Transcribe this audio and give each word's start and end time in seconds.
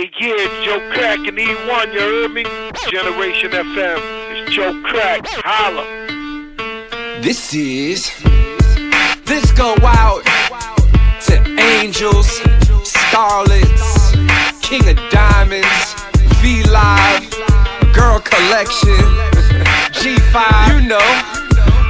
Yeah, 0.00 0.08
yeah, 0.18 0.64
Joe 0.64 0.80
Crack 0.94 1.18
and 1.28 1.36
E1, 1.36 1.92
you 1.92 2.00
heard 2.00 2.32
me? 2.32 2.42
Generation 2.88 3.50
FM, 3.50 4.00
it's 4.32 4.50
Joe 4.50 4.72
Crack, 4.82 5.26
holla. 5.44 5.84
This 7.20 7.52
is, 7.52 8.10
this 9.26 9.52
go 9.52 9.76
out 9.82 10.24
to 11.26 11.36
angels, 11.76 12.40
starlets, 12.80 14.16
king 14.62 14.88
of 14.88 14.96
diamonds, 15.10 15.68
V 16.40 16.62
Live, 16.64 17.30
girl 17.92 18.20
collection, 18.20 18.96
G5, 20.00 20.80
you 20.80 20.88
know, 20.88 21.08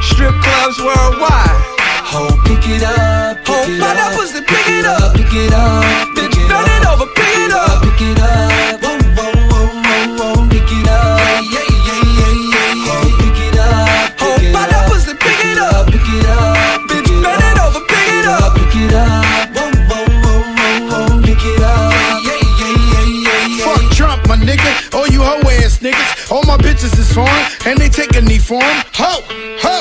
strip 0.03 0.35
clubs 0.43 0.81
worldwide. 0.83 1.63
Ho, 2.11 2.27
pick 2.43 2.67
it 2.67 2.83
up, 2.83 3.37
pick 3.47 3.55
Ho, 3.55 3.63
it 3.63 3.79
find 3.79 3.83
up, 3.83 3.95
that 4.03 4.19
pussy, 4.19 4.41
pick 4.43 4.67
it 4.67 4.85
up. 4.85 5.15
pick 5.15 5.31
it 5.33 5.53
up, 5.55 5.85
Bitch, 6.19 6.30
bend 6.51 6.69
it 6.75 6.85
over, 6.91 7.07
pick 7.15 7.35
it 7.45 7.53
up. 7.53 7.83
pick 7.83 8.01
it 8.03 8.19
up, 8.19 8.83
whoa, 8.83 8.99
whoa, 9.17 9.31
whoa, 9.51 9.67
whoa, 9.87 10.35
whoa, 10.37 10.49
pick 10.51 10.71
it 10.71 10.89
up, 10.89 11.19
yeah, 11.55 11.65
yeah, 11.87 12.03
yeah, 12.19 12.35
yeah, 12.51 12.75
yeah, 12.87 13.03
pick 13.23 13.41
it 13.47 13.57
up, 13.59 14.19
pick 14.19 14.43
it 14.45 14.53
find 14.55 14.71
that 14.73 14.83
pussy, 14.91 15.15
pick 15.15 15.41
it 15.51 15.59
up. 15.59 15.87
pick 15.93 16.09
it 16.09 16.27
up, 16.27 16.81
Bitch, 16.91 17.11
bend 17.23 17.43
it 17.49 17.59
over, 17.65 17.83
pick 17.91 18.09
it 18.19 18.27
up. 18.27 18.55
pick 18.59 18.75
it 18.83 18.95
up, 18.95 19.25
whoa, 19.57 19.71
whoa, 19.91 20.03
whoa, 20.25 20.39
whoa, 20.59 21.09
whoa, 21.09 21.23
pick 21.23 21.43
it 21.45 21.63
up, 21.63 21.93
yeah, 22.27 22.39
yeah, 22.61 22.75
yeah, 22.93 23.07
yeah, 23.27 23.59
yeah. 23.59 23.65
Fuck 23.65 23.85
Trump, 23.97 24.21
my 24.29 24.37
nigga. 24.37 24.71
All 24.95 25.07
you 25.09 25.23
hoe 25.23 25.41
ass 25.63 25.79
niggas. 25.79 26.31
All 26.31 26.43
my 26.45 26.57
bitches 26.57 26.99
is 26.99 27.13
foreign, 27.13 27.45
and 27.67 27.79
they 27.79 27.89
take 27.89 28.15
a 28.17 28.21
knee 28.23 28.39
for 28.39 28.63
'em. 28.63 28.77
Ho, 29.01 29.23
ho, 29.65 29.77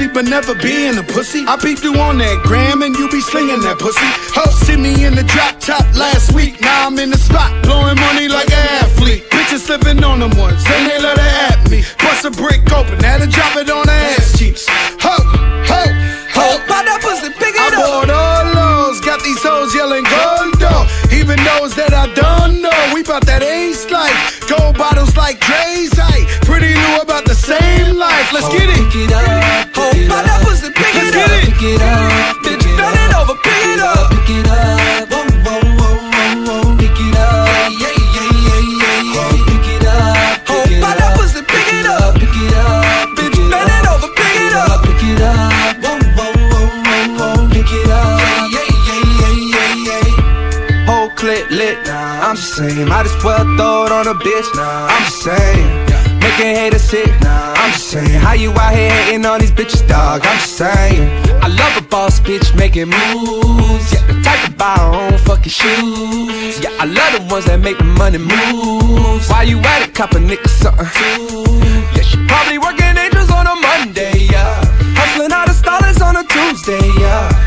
pussy, 0.00 0.12
but 0.12 0.24
never 0.24 0.54
be 0.54 0.88
a 0.88 1.02
pussy. 1.02 1.44
I 1.46 1.56
peep 1.56 1.82
you 1.82 1.94
on 2.00 2.18
that 2.18 2.42
gram, 2.44 2.82
and 2.82 2.94
you 2.96 3.08
be 3.10 3.20
slinging 3.20 3.60
that 3.62 3.78
pussy. 3.78 4.08
Ho, 4.36 4.44
see 4.64 4.76
me 4.76 5.04
in 5.04 5.14
the 5.14 5.24
drop 5.24 5.60
top 5.60 5.84
last 5.94 6.32
week. 6.32 6.60
Now 6.60 6.86
I'm 6.86 6.98
in 6.98 7.10
the 7.10 7.18
spot, 7.18 7.50
blowing 7.62 7.96
money 7.96 8.28
like 8.28 8.50
an 8.50 8.66
athlete. 8.80 9.24
Bitches 9.30 9.66
slipping 9.66 10.02
on 10.04 10.20
them 10.20 10.32
once, 10.38 10.64
and 10.66 10.88
they 10.88 10.98
let 11.00 11.18
her 11.18 11.32
at 11.52 11.70
me. 11.70 11.82
Bust 11.98 12.24
a 12.24 12.30
brick 12.30 12.64
open, 12.72 13.00
had 13.00 13.20
to 13.20 13.28
drop 13.28 13.56
it 13.56 13.68
on 13.70 13.86
her 13.86 14.00
ass 14.16 14.38
cheeks. 14.38 14.66
Ho, 15.04 15.16
ho, 15.68 15.82
Ho, 16.32 16.46
find 16.64 16.86
that 16.86 17.00
pussy, 17.02 17.28
pick 17.36 17.54
I 17.58 17.68
it 17.68 17.74
up. 17.74 17.84
bought 17.84 18.10
all 18.10 18.46
those, 18.54 19.00
got 19.00 19.20
these 19.22 19.42
hoes 19.42 19.74
yelling 19.74 20.04
Goldo. 20.04 20.88
Even 21.12 21.36
those 21.44 21.74
that 21.76 21.92
I 21.92 22.08
don't 22.14 22.62
know, 22.62 22.80
we 22.94 23.02
bout 23.02 23.26
that 23.26 23.42
ace 23.42 23.90
life. 23.90 24.48
Gold 24.48 24.78
bottles 24.78 25.16
like 25.16 25.40
Dre's 25.40 25.92
height. 25.92 26.24
Pretty 26.46 26.72
new 26.72 27.02
about 27.02 27.26
the 27.26 27.34
same 27.34 27.96
life. 27.96 28.32
Let's 28.32 28.48
get 28.48 28.70
it. 28.70 28.80
Pick 28.90 29.10
it 29.10 29.12
up, 29.12 29.79
it 30.02 30.08
that 30.08 30.26
up, 30.30 30.40
pick 30.74 30.96
it 30.96 31.14
up. 31.16 31.30
pick 31.44 31.62
it 31.62 31.82
up, 31.82 32.36
Bitch, 32.44 32.64
bend 32.76 32.96
it 32.96 33.14
over, 33.16 33.36
pick 33.44 33.64
it 33.68 33.80
up. 33.80 34.10
pick 34.10 34.30
it 34.30 34.46
up, 34.48 35.08
whoa, 35.10 35.24
whoa, 35.44 35.60
whoa, 35.76 35.96
whoa, 36.10 36.64
whoa, 36.64 36.76
pick 36.78 36.96
it 36.96 37.16
up, 37.16 37.70
yeah, 37.76 37.92
yeah, 37.92 38.28
yeah, 38.46 38.60
yeah, 38.80 39.02
yeah, 39.14 39.32
pick 39.48 39.68
it 39.74 39.84
up, 39.84 40.48
Ho, 40.48 40.56
pick 40.64 40.72
it 40.72 40.82
find 40.82 40.98
that 40.98 41.12
up, 41.12 41.46
pick 41.46 41.68
it 41.68 41.86
up. 41.86 42.14
pick 42.16 42.36
it 42.36 42.54
up, 42.54 43.08
Bitch, 43.16 43.38
bend 43.50 43.70
it 43.70 43.86
over, 43.92 44.08
pick 44.16 44.36
it 44.40 44.54
up. 44.54 44.78
pick 44.84 45.02
it 45.04 45.20
up, 45.20 45.52
whoa, 45.84 46.00
whoa, 46.16 46.32
whoa, 46.48 46.64
whoa, 46.86 47.36
whoa, 47.36 47.48
pick 47.52 47.70
it 47.70 47.90
up, 47.90 48.20
yeah, 48.54 48.64
yeah, 48.88 49.04
yeah, 49.20 49.36
yeah, 49.52 49.86
yeah. 49.86 50.86
Whole 50.88 51.10
clip 51.10 51.50
lit, 51.50 51.76
I'm 51.88 52.36
just 52.36 52.54
saying. 52.56 52.88
Might 52.88 53.06
as 53.06 53.16
well 53.24 53.44
throw 53.56 53.86
it 53.86 53.92
on 53.92 54.06
a 54.06 54.14
bitch, 54.14 54.48
now. 54.54 54.86
I'm 54.86 55.04
just 55.04 55.22
saying. 55.22 55.89
Making 56.20 56.54
haters 56.54 56.82
sick, 56.82 57.08
I'm 57.22 57.72
just 57.72 57.88
saying. 57.88 58.20
How 58.20 58.34
you 58.34 58.50
out 58.52 58.74
here 58.74 58.90
hating 58.90 59.24
on 59.24 59.40
these 59.40 59.52
bitches, 59.52 59.86
dog? 59.88 60.20
I'm 60.24 60.36
just 60.38 60.56
saying. 60.56 61.08
I 61.42 61.48
love 61.48 61.76
a 61.76 61.86
boss 61.88 62.20
bitch 62.20 62.54
making 62.54 62.88
moves. 62.88 63.92
Yeah, 63.92 64.06
the 64.06 64.20
type 64.22 64.44
to 64.44 64.52
buy 64.52 64.76
her 64.76 64.92
own 64.92 65.18
fucking 65.18 65.50
shoes. 65.50 66.60
Yeah, 66.60 66.76
I 66.78 66.84
love 66.84 67.12
the 67.16 67.26
ones 67.32 67.46
that 67.46 67.60
make 67.60 67.78
the 67.78 67.84
money 67.84 68.18
move. 68.18 69.28
Why 69.30 69.44
you 69.44 69.58
at 69.60 69.88
it, 69.88 69.94
cop 69.94 70.12
a 70.12 70.16
nigga 70.16 70.48
something? 70.48 70.86
Yeah, 71.96 72.02
she 72.02 72.16
probably 72.28 72.58
working 72.58 72.96
angels 72.96 73.30
on 73.30 73.46
a 73.46 73.54
Monday, 73.56 74.28
yeah. 74.30 74.60
Hustling 75.00 75.32
out 75.32 75.48
of 75.48 75.56
stallers 75.56 76.04
on 76.04 76.16
a 76.16 76.24
Tuesday, 76.24 76.84
yeah. 77.00 77.39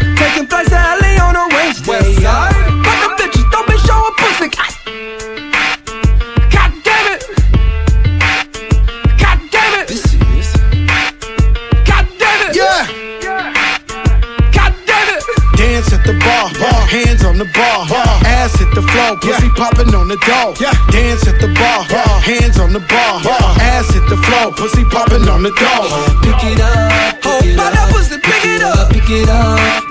The 17.44 17.52
bar, 17.54 17.86
ass 18.26 18.56
hit 18.56 18.70
the 18.74 18.82
floor, 18.82 19.18
pussy 19.20 19.50
popping 19.50 19.94
on 19.96 20.08
the 20.08 20.18
door. 20.18 20.56
Yeah. 20.60 20.72
Dance 20.92 21.28
at 21.28 21.40
the 21.42 21.48
bar, 21.48 21.84
hands 22.22 22.60
on 22.60 22.72
the 22.72 22.80
bar, 22.80 23.20
ass 23.60 23.92
hit 23.94 24.08
the 24.10 24.18
floor, 24.18 24.54
pussy 24.54 24.84
popping 24.86 25.28
on 25.28 25.44
the 25.44 25.52
door. 25.52 25.84
pick 26.24 26.44
it 26.52 26.62
up, 26.62 27.24
Ho, 27.24 27.40
pick 27.42 27.52
it 27.52 27.58
that 27.58 27.76
up, 27.76 27.90
pussy, 27.92 28.18
pick 28.18 28.46
it 28.46 28.64
up. 28.64 28.90
pick 28.92 29.10
it 29.10 29.30
up, 29.30 29.83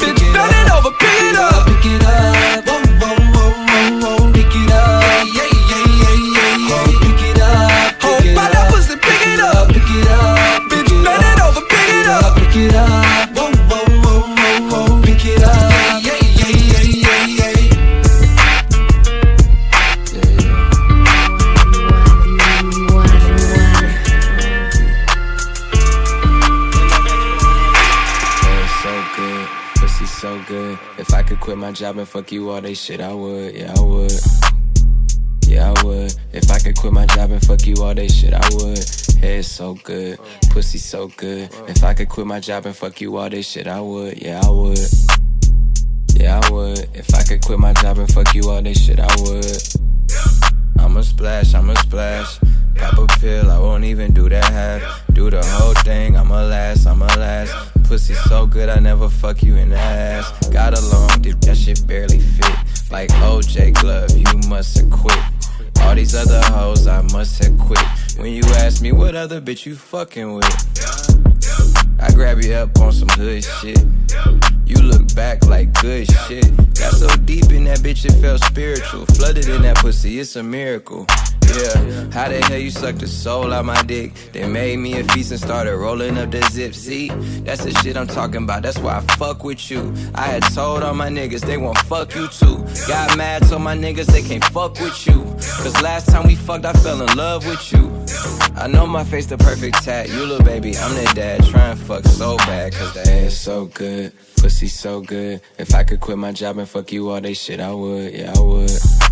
fuck 32.13 32.31
you 32.31 32.51
all 32.51 32.61
day 32.61 32.75
shit, 32.75 33.01
I 33.01 33.15
would, 33.15 33.55
yeah, 33.55 33.73
I 33.75 33.81
would. 33.81 34.13
Yeah, 35.47 35.73
I 35.75 35.83
would. 35.83 36.15
If 36.35 36.51
I 36.51 36.59
could 36.59 36.77
quit 36.77 36.93
my 36.93 37.07
job 37.07 37.31
and 37.31 37.41
fuck 37.41 37.67
you 37.67 37.75
all 37.83 37.95
day 37.95 38.09
shit, 38.09 38.35
I 38.35 38.49
would. 38.53 38.79
Head 39.19 39.47
so 39.47 39.79
good, 39.83 40.19
pussy 40.51 40.77
so 40.77 41.09
good. 41.17 41.49
If 41.69 41.83
I 41.83 41.95
could 41.95 42.11
quit 42.11 42.27
my 42.27 42.39
job 42.39 42.67
and 42.67 42.77
fuck 42.77 43.01
you 43.01 43.17
all 43.17 43.31
day 43.31 43.41
shit, 43.41 43.67
I 43.67 43.81
would, 43.81 44.21
yeah, 44.21 44.43
I 44.45 44.51
would. 44.51 44.79
Yeah, 46.15 46.39
I 46.43 46.51
would. 46.51 46.81
If 46.93 47.15
I 47.15 47.23
could 47.23 47.41
quit 47.41 47.59
my 47.59 47.73
job 47.73 47.97
and 47.97 48.13
fuck 48.13 48.35
you 48.35 48.51
all 48.51 48.61
day 48.61 48.75
shit, 48.75 49.01
I 49.01 49.15
would. 49.23 49.47
I'ma 50.79 51.01
splash, 51.01 51.55
I'ma 51.55 51.73
splash. 51.77 52.39
Pop 52.77 52.99
a 52.99 53.07
pill, 53.21 53.51
I 53.51 53.59
won't 53.59 53.85
even 53.85 54.13
do 54.13 54.29
that 54.29 54.45
half. 54.53 55.03
Do 55.15 55.31
the 55.31 55.43
whole 55.43 55.73
thing, 55.83 56.19
I'ma 56.19 56.43
last, 56.43 56.87
I'ma 56.87 57.07
last. 57.07 57.72
Pussy 57.93 58.15
so 58.15 58.47
good, 58.47 58.71
I 58.71 58.79
never 58.79 59.11
fuck 59.11 59.43
you 59.43 59.57
in 59.57 59.69
the 59.69 59.77
ass. 59.77 60.49
Got 60.49 60.79
a 60.79 60.81
long 60.81 61.11
dick, 61.21 61.39
that 61.41 61.59
shit 61.59 61.87
barely 61.87 62.21
fit. 62.21 62.57
Like 62.91 63.11
OJ 63.21 63.75
Glove, 63.75 64.17
you 64.17 64.49
must 64.49 64.79
have 64.79 64.91
quit. 64.91 65.19
All 65.83 65.95
these 65.95 66.15
other 66.15 66.41
hoes, 66.45 66.87
I 66.87 67.03
must 67.13 67.45
have 67.45 67.59
quit. 67.59 67.85
When 68.17 68.33
you 68.33 68.45
ask 68.65 68.81
me 68.81 68.93
what 68.93 69.15
other 69.15 69.43
bitch 69.43 69.67
you 69.67 69.77
fucking 69.77 70.33
with, 70.33 72.01
I 72.01 72.11
grab 72.13 72.43
you 72.43 72.55
up 72.55 72.79
on 72.81 72.93
some 72.93 73.11
hood 73.11 73.45
shit. 73.45 73.85
You 74.65 74.77
look 74.77 75.15
back 75.15 75.45
like 75.45 75.79
good 75.83 76.11
shit. 76.11 76.49
Got 76.79 76.95
so 76.95 77.09
deep 77.27 77.53
in 77.53 77.65
that 77.65 77.81
bitch, 77.81 78.07
it 78.07 78.19
felt 78.23 78.43
spiritual. 78.43 79.05
Flooded 79.05 79.51
in 79.51 79.61
that 79.63 79.77
pussy, 79.77 80.19
it's 80.19 80.35
a 80.37 80.43
miracle. 80.43 81.07
Yeah, 81.55 82.11
how 82.13 82.29
the 82.29 82.41
hell 82.49 82.59
you 82.59 82.71
sucked 82.71 83.01
the 83.01 83.07
soul 83.07 83.53
out 83.53 83.65
my 83.65 83.81
dick? 83.83 84.15
They 84.33 84.47
made 84.49 84.79
me 84.79 84.99
a 84.99 85.05
feast 85.05 85.33
and 85.33 85.41
started 85.41 85.77
rolling 85.77 86.17
up 86.17 86.31
the 86.31 86.41
zip. 86.51 86.75
See, 86.75 87.09
that's 87.45 87.65
the 87.65 87.73
shit 87.83 87.97
I'm 87.97 88.07
talking 88.07 88.45
about. 88.45 88.63
That's 88.63 88.79
why 88.79 88.97
I 88.97 89.01
fuck 89.17 89.45
with 89.45 89.71
you. 89.71 89.93
I 90.15 90.23
had 90.23 90.43
told 90.55 90.83
all 90.83 90.95
my 90.95 91.09
niggas 91.09 91.41
they 91.41 91.59
won't 91.59 91.79
fuck 91.79 92.15
you 92.15 92.29
too. 92.29 92.65
Got 92.89 93.19
mad, 93.19 93.43
told 93.49 93.63
my 93.63 93.77
niggas 93.77 94.07
they 94.07 94.23
can't 94.23 94.45
fuck 94.45 94.81
with 94.81 95.07
you. 95.07 95.23
Cause 95.63 95.81
last 95.83 96.09
time 96.09 96.27
we 96.27 96.37
fucked, 96.37 96.65
I 96.65 96.73
fell 96.73 97.03
in 97.03 97.17
love 97.17 97.47
with 97.47 97.73
you. 97.73 97.91
I 98.57 98.67
know 98.67 98.87
my 98.87 99.05
face 99.05 99.27
the 99.27 99.37
perfect 99.37 99.83
tat. 99.83 100.09
You 100.09 100.25
little 100.25 100.45
baby, 100.45 100.77
I'm 100.77 100.95
the 100.95 101.11
dad. 101.15 101.45
Trying 101.45 101.77
fuck 101.77 102.05
so 102.05 102.37
bad, 102.39 102.73
cause 102.73 102.95
the 102.95 103.11
ass 103.11 103.35
so 103.35 103.67
good. 103.67 104.13
Pussy 104.37 104.69
so 104.69 105.01
good. 105.01 105.41
If 105.59 105.75
I 105.75 105.85
could 105.85 106.01
quit 106.01 106.19
my 106.19 106.33
job 106.33 106.59
and 106.59 106.69
fuck 106.69 106.93
you 106.93 107.11
all 107.11 107.21
day 107.21 107.35
shit, 107.35 107.61
I 107.61 107.73
would. 107.73 108.15
Yeah, 108.15 108.33
I 108.35 108.41
would. 108.41 109.12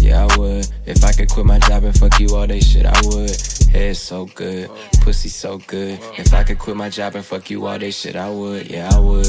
Yeah, 0.00 0.26
I 0.26 0.36
would. 0.38 0.66
If 0.86 1.04
I 1.04 1.12
could 1.12 1.28
quit 1.28 1.46
my 1.46 1.58
job 1.58 1.84
and 1.84 1.98
fuck 1.98 2.18
you 2.20 2.28
all 2.34 2.46
day 2.46 2.60
shit, 2.60 2.86
I 2.86 3.00
would. 3.04 3.30
Head 3.72 3.96
so 3.96 4.26
good. 4.26 4.70
Pussy 5.02 5.28
so 5.28 5.58
good. 5.58 5.98
If 6.16 6.32
I 6.32 6.44
could 6.44 6.58
quit 6.58 6.76
my 6.76 6.88
job 6.88 7.14
and 7.14 7.24
fuck 7.24 7.50
you 7.50 7.66
all 7.66 7.78
day 7.78 7.90
shit, 7.90 8.16
I 8.16 8.30
would. 8.30 8.70
Yeah, 8.70 8.90
I 8.92 8.98
would. 8.98 9.26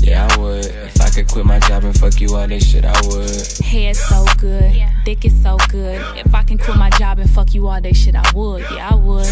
Yeah, 0.00 0.28
I 0.30 0.36
would. 0.38 0.64
If 0.64 1.00
I 1.00 1.10
could 1.10 1.28
quit 1.28 1.44
my 1.44 1.58
job 1.60 1.84
and 1.84 1.98
fuck 1.98 2.20
you 2.20 2.34
all 2.34 2.46
day 2.46 2.58
shit, 2.58 2.84
I 2.84 3.00
would. 3.08 3.30
Head 3.64 3.96
so 3.96 4.24
good, 4.38 4.82
dick 5.04 5.24
is 5.24 5.42
so 5.42 5.56
good. 5.68 6.00
If 6.16 6.34
I 6.34 6.42
can 6.42 6.58
quit 6.58 6.76
my 6.76 6.90
job 6.90 7.18
and 7.18 7.28
fuck 7.30 7.54
you 7.54 7.66
all 7.66 7.80
day, 7.80 7.92
shit, 7.92 8.14
I 8.14 8.30
would. 8.34 8.62
Yeah, 8.70 8.90
I 8.90 8.94
would. 8.94 9.26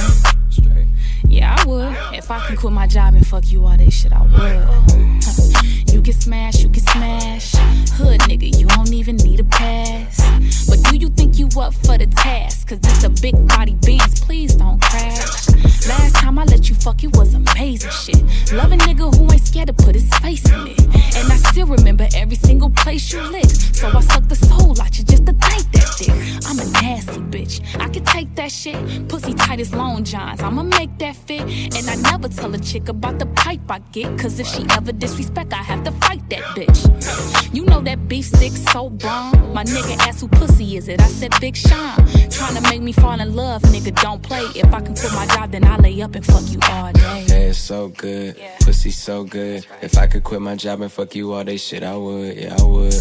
Yeah, 1.28 1.56
I 1.58 1.64
would. 1.66 1.96
If 2.14 2.30
I 2.30 2.40
can 2.46 2.56
quit 2.56 2.72
my 2.72 2.86
job 2.86 3.14
and 3.14 3.26
fuck 3.26 3.50
you 3.50 3.64
all 3.64 3.76
day, 3.76 3.90
shit, 3.90 4.12
I 4.12 4.22
would. 4.22 4.32
Huh. 4.32 5.75
You 5.96 6.02
can 6.02 6.12
smash, 6.12 6.62
you 6.62 6.68
can 6.68 6.82
smash. 6.82 7.52
Hood 7.92 8.20
nigga, 8.28 8.54
you 8.60 8.66
don't 8.66 8.92
even 8.92 9.16
need 9.16 9.40
a 9.40 9.44
pass. 9.44 10.20
But 10.68 10.82
do 10.90 10.98
you 10.98 11.08
think 11.08 11.38
you 11.38 11.48
up 11.58 11.72
for 11.72 11.96
the 11.96 12.06
task? 12.06 12.68
Cause 12.68 12.80
this 12.80 13.02
a 13.02 13.08
big 13.08 13.34
body 13.48 13.74
beast, 13.86 14.22
please 14.22 14.54
don't 14.56 14.78
crash. 14.82 15.48
Last 15.88 16.16
time 16.16 16.38
I 16.38 16.44
let 16.44 16.68
you 16.68 16.74
fuck, 16.74 17.02
it 17.02 17.16
was 17.16 17.32
amazing 17.32 17.90
shit. 17.92 18.22
Love 18.52 18.72
a 18.72 18.76
nigga 18.76 19.14
who 19.16 19.32
ain't 19.32 19.40
scared 19.40 19.68
to 19.68 19.72
put 19.72 19.94
his 19.94 20.06
face 20.18 20.44
in 20.52 20.66
it. 20.66 20.80
And 21.16 21.32
I 21.32 21.36
still 21.50 21.66
remember 21.66 22.06
every 22.14 22.36
single 22.36 22.68
place 22.68 23.10
you 23.10 23.22
lick. 23.22 23.48
So 23.48 23.88
I 23.88 24.00
suck 24.00 24.28
the 24.28 24.36
soul 24.36 24.78
out 24.82 24.98
you 24.98 25.04
just 25.04 25.24
to 25.24 25.32
take 25.32 25.70
that 25.72 25.94
dick. 25.96 26.10
I'm 26.46 26.58
a 26.58 26.66
nasty 26.82 27.20
bitch. 27.20 27.62
I 27.80 27.88
can 27.88 28.04
take 28.04 28.34
that 28.34 28.52
shit. 28.52 29.08
Pussy 29.08 29.32
tight 29.32 29.60
as 29.60 29.72
long 29.72 30.04
johns. 30.04 30.42
I'ma 30.42 30.62
make 30.62 30.98
that 30.98 31.16
fit. 31.16 31.42
And 31.42 31.88
I 31.88 31.96
never 32.10 32.28
tell 32.28 32.54
a 32.54 32.58
chick 32.58 32.88
about 32.88 33.18
the 33.18 33.26
pipe 33.26 33.60
I 33.70 33.78
get. 33.92 34.18
Cause 34.18 34.38
if 34.38 34.46
she 34.46 34.66
ever 34.70 34.92
disrespect, 34.92 35.52
I 35.52 35.62
have 35.62 35.85
to 35.86 35.92
fight 36.06 36.28
that 36.30 36.42
bitch. 36.56 37.54
You 37.54 37.64
know 37.64 37.80
that 37.82 38.08
beef 38.08 38.26
stick 38.26 38.52
so 38.52 38.90
bomb. 38.90 39.54
My 39.54 39.62
nigga 39.62 39.96
asked 40.06 40.20
who 40.20 40.28
pussy 40.28 40.76
is 40.76 40.88
it? 40.88 41.00
I 41.00 41.06
said 41.06 41.32
Big 41.40 41.56
Sean. 41.56 41.96
Trying 42.28 42.56
to 42.56 42.62
make 42.62 42.82
me 42.82 42.92
fall 42.92 43.20
in 43.20 43.36
love, 43.36 43.62
nigga, 43.62 43.94
don't 44.02 44.20
play. 44.20 44.42
If 44.56 44.74
I 44.74 44.80
can 44.80 44.96
quit 44.96 45.12
my 45.12 45.26
job, 45.26 45.52
then 45.52 45.64
I 45.64 45.76
lay 45.76 46.02
up 46.02 46.14
and 46.16 46.26
fuck 46.26 46.42
you 46.50 46.58
all 46.70 46.92
day. 46.92 47.24
Yeah, 47.28 47.50
it's 47.50 47.58
so 47.58 47.88
good. 47.88 48.36
Pussy 48.62 48.90
so 48.90 49.22
good. 49.24 49.64
If 49.80 49.96
I 49.96 50.08
could 50.08 50.24
quit 50.24 50.42
my 50.42 50.56
job 50.56 50.80
and 50.80 50.90
fuck 50.90 51.14
you 51.14 51.32
all 51.32 51.44
day, 51.44 51.56
shit, 51.56 51.84
I 51.84 51.96
would. 51.96 52.36
Yeah, 52.36 52.56
I 52.58 52.64
would. 52.64 52.94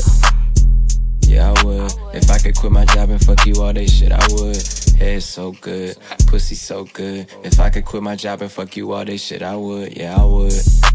Yeah, 1.22 1.54
I 1.56 1.64
would. 1.64 1.92
If 2.14 2.30
I 2.30 2.38
could 2.38 2.56
quit 2.56 2.72
my 2.72 2.86
job 2.86 3.10
and 3.10 3.20
fuck 3.26 3.44
you 3.48 3.56
all 3.64 3.74
day, 3.74 3.88
shit, 3.88 4.12
I 4.12 4.26
would. 4.34 4.58
It's 5.02 5.26
so 5.26 5.54
good. 5.54 5.98
Pussy 6.28 6.54
so 6.54 6.84
good. 6.94 7.28
If 7.44 7.60
I 7.60 7.72
could 7.72 7.86
quit 7.86 8.04
my 8.04 8.16
job 8.16 8.44
and 8.44 8.52
fuck 8.52 8.78
you 8.78 8.94
all 8.94 9.04
day, 9.04 9.18
shit, 9.18 9.42
I 9.42 9.56
would. 9.56 9.98
Yeah, 9.98 10.16
I 10.16 10.24
would. 10.24 10.95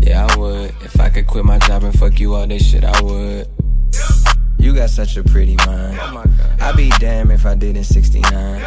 Yeah, 0.00 0.26
I 0.26 0.36
would. 0.36 0.70
If 0.82 1.00
I 1.00 1.10
could 1.10 1.26
quit 1.26 1.44
my 1.44 1.58
job 1.58 1.84
and 1.84 1.98
fuck 1.98 2.18
you 2.20 2.34
all 2.34 2.46
this 2.46 2.68
shit, 2.68 2.84
I 2.84 3.00
would. 3.00 3.48
You 4.58 4.74
got 4.74 4.90
such 4.90 5.16
a 5.16 5.22
pretty 5.22 5.56
mind. 5.66 5.98
Oh 6.00 6.24
I'd 6.60 6.76
be 6.76 6.90
damn 6.98 7.30
if 7.30 7.46
I 7.46 7.54
didn't 7.54 7.84
69. 7.84 8.62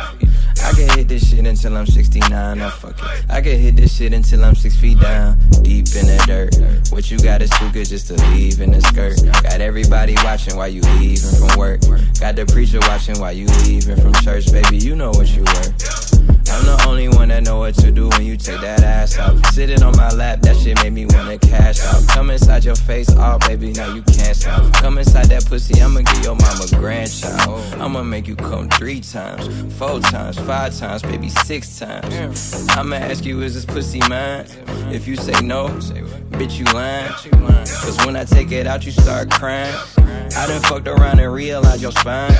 I 0.63 0.71
can 0.73 0.89
hit 0.97 1.07
this 1.07 1.29
shit 1.29 1.45
until 1.45 1.75
I'm 1.75 1.85
69. 1.85 2.61
Oh, 2.61 2.69
fuck 2.69 2.97
it. 2.97 3.25
I 3.29 3.41
can 3.41 3.59
hit 3.59 3.75
this 3.75 3.97
shit 3.97 4.13
until 4.13 4.45
I'm 4.45 4.55
six 4.55 4.75
feet 4.75 4.99
down, 4.99 5.37
deep 5.63 5.87
in 5.95 6.07
the 6.07 6.23
dirt. 6.25 6.91
What 6.91 7.11
you 7.11 7.19
got 7.19 7.41
is 7.41 7.49
too 7.51 7.69
good 7.71 7.87
just 7.87 8.07
to 8.07 8.13
leave 8.31 8.61
in 8.61 8.71
the 8.71 8.81
skirt. 8.81 9.17
Got 9.43 9.59
everybody 9.59 10.15
watching 10.23 10.55
while 10.55 10.69
you 10.69 10.81
leaving 10.99 11.31
from 11.35 11.59
work. 11.59 11.81
Got 12.19 12.35
the 12.35 12.45
preacher 12.51 12.79
watching 12.81 13.19
while 13.19 13.33
you 13.33 13.47
leaving 13.65 13.97
from 13.97 14.13
church, 14.23 14.51
baby. 14.51 14.77
You 14.77 14.95
know 14.95 15.09
what 15.11 15.27
you 15.35 15.43
were. 15.43 16.10
I'm 16.51 16.65
the 16.65 16.85
only 16.87 17.07
one 17.07 17.29
that 17.29 17.43
know 17.43 17.59
what 17.59 17.75
to 17.75 17.91
do 17.91 18.09
when 18.09 18.25
you 18.25 18.37
take 18.37 18.61
that 18.61 18.83
ass 18.83 19.17
out. 19.17 19.45
Sitting 19.47 19.81
on 19.83 19.95
my 19.95 20.09
lap, 20.09 20.41
that 20.41 20.57
shit 20.57 20.81
made 20.83 20.93
me 20.93 21.05
wanna 21.05 21.37
cash 21.37 21.79
out. 21.81 22.07
Come 22.09 22.29
inside 22.29 22.65
your 22.65 22.75
face, 22.75 23.09
oh 23.17 23.37
baby, 23.47 23.71
now 23.71 23.93
you 23.93 24.01
can't 24.03 24.35
stop. 24.35 24.73
Come 24.73 24.97
inside 24.97 25.27
that 25.27 25.45
pussy, 25.45 25.81
I'ma 25.81 26.01
give 26.01 26.23
your 26.23 26.35
mama 26.35 26.65
grandchild. 26.75 27.61
I'ma 27.81 28.03
make 28.03 28.27
you 28.27 28.35
come 28.35 28.69
three 28.69 28.99
times, 28.99 29.47
four 29.75 29.99
times, 29.99 30.37
five 30.39 30.77
times, 30.77 31.01
baby, 31.01 31.29
six 31.29 31.79
times. 31.79 32.67
I'ma 32.69 32.97
ask 32.97 33.25
you, 33.25 33.41
is 33.41 33.53
this 33.53 33.65
pussy 33.65 33.99
mine? 34.09 34.45
If 34.91 35.07
you 35.07 35.15
say 35.15 35.39
no, 35.41 35.69
bitch, 36.37 36.59
you 36.59 36.65
lying. 36.73 37.11
Cause 37.81 37.97
when 38.05 38.15
I 38.15 38.25
take 38.25 38.51
it 38.51 38.67
out, 38.67 38.85
you 38.85 38.91
start 38.91 39.31
crying. 39.31 39.73
I 39.97 40.47
done 40.47 40.61
fucked 40.61 40.87
around 40.87 41.19
and 41.19 41.33
realized 41.33 41.81
your 41.81 41.91
spine. 41.91 42.31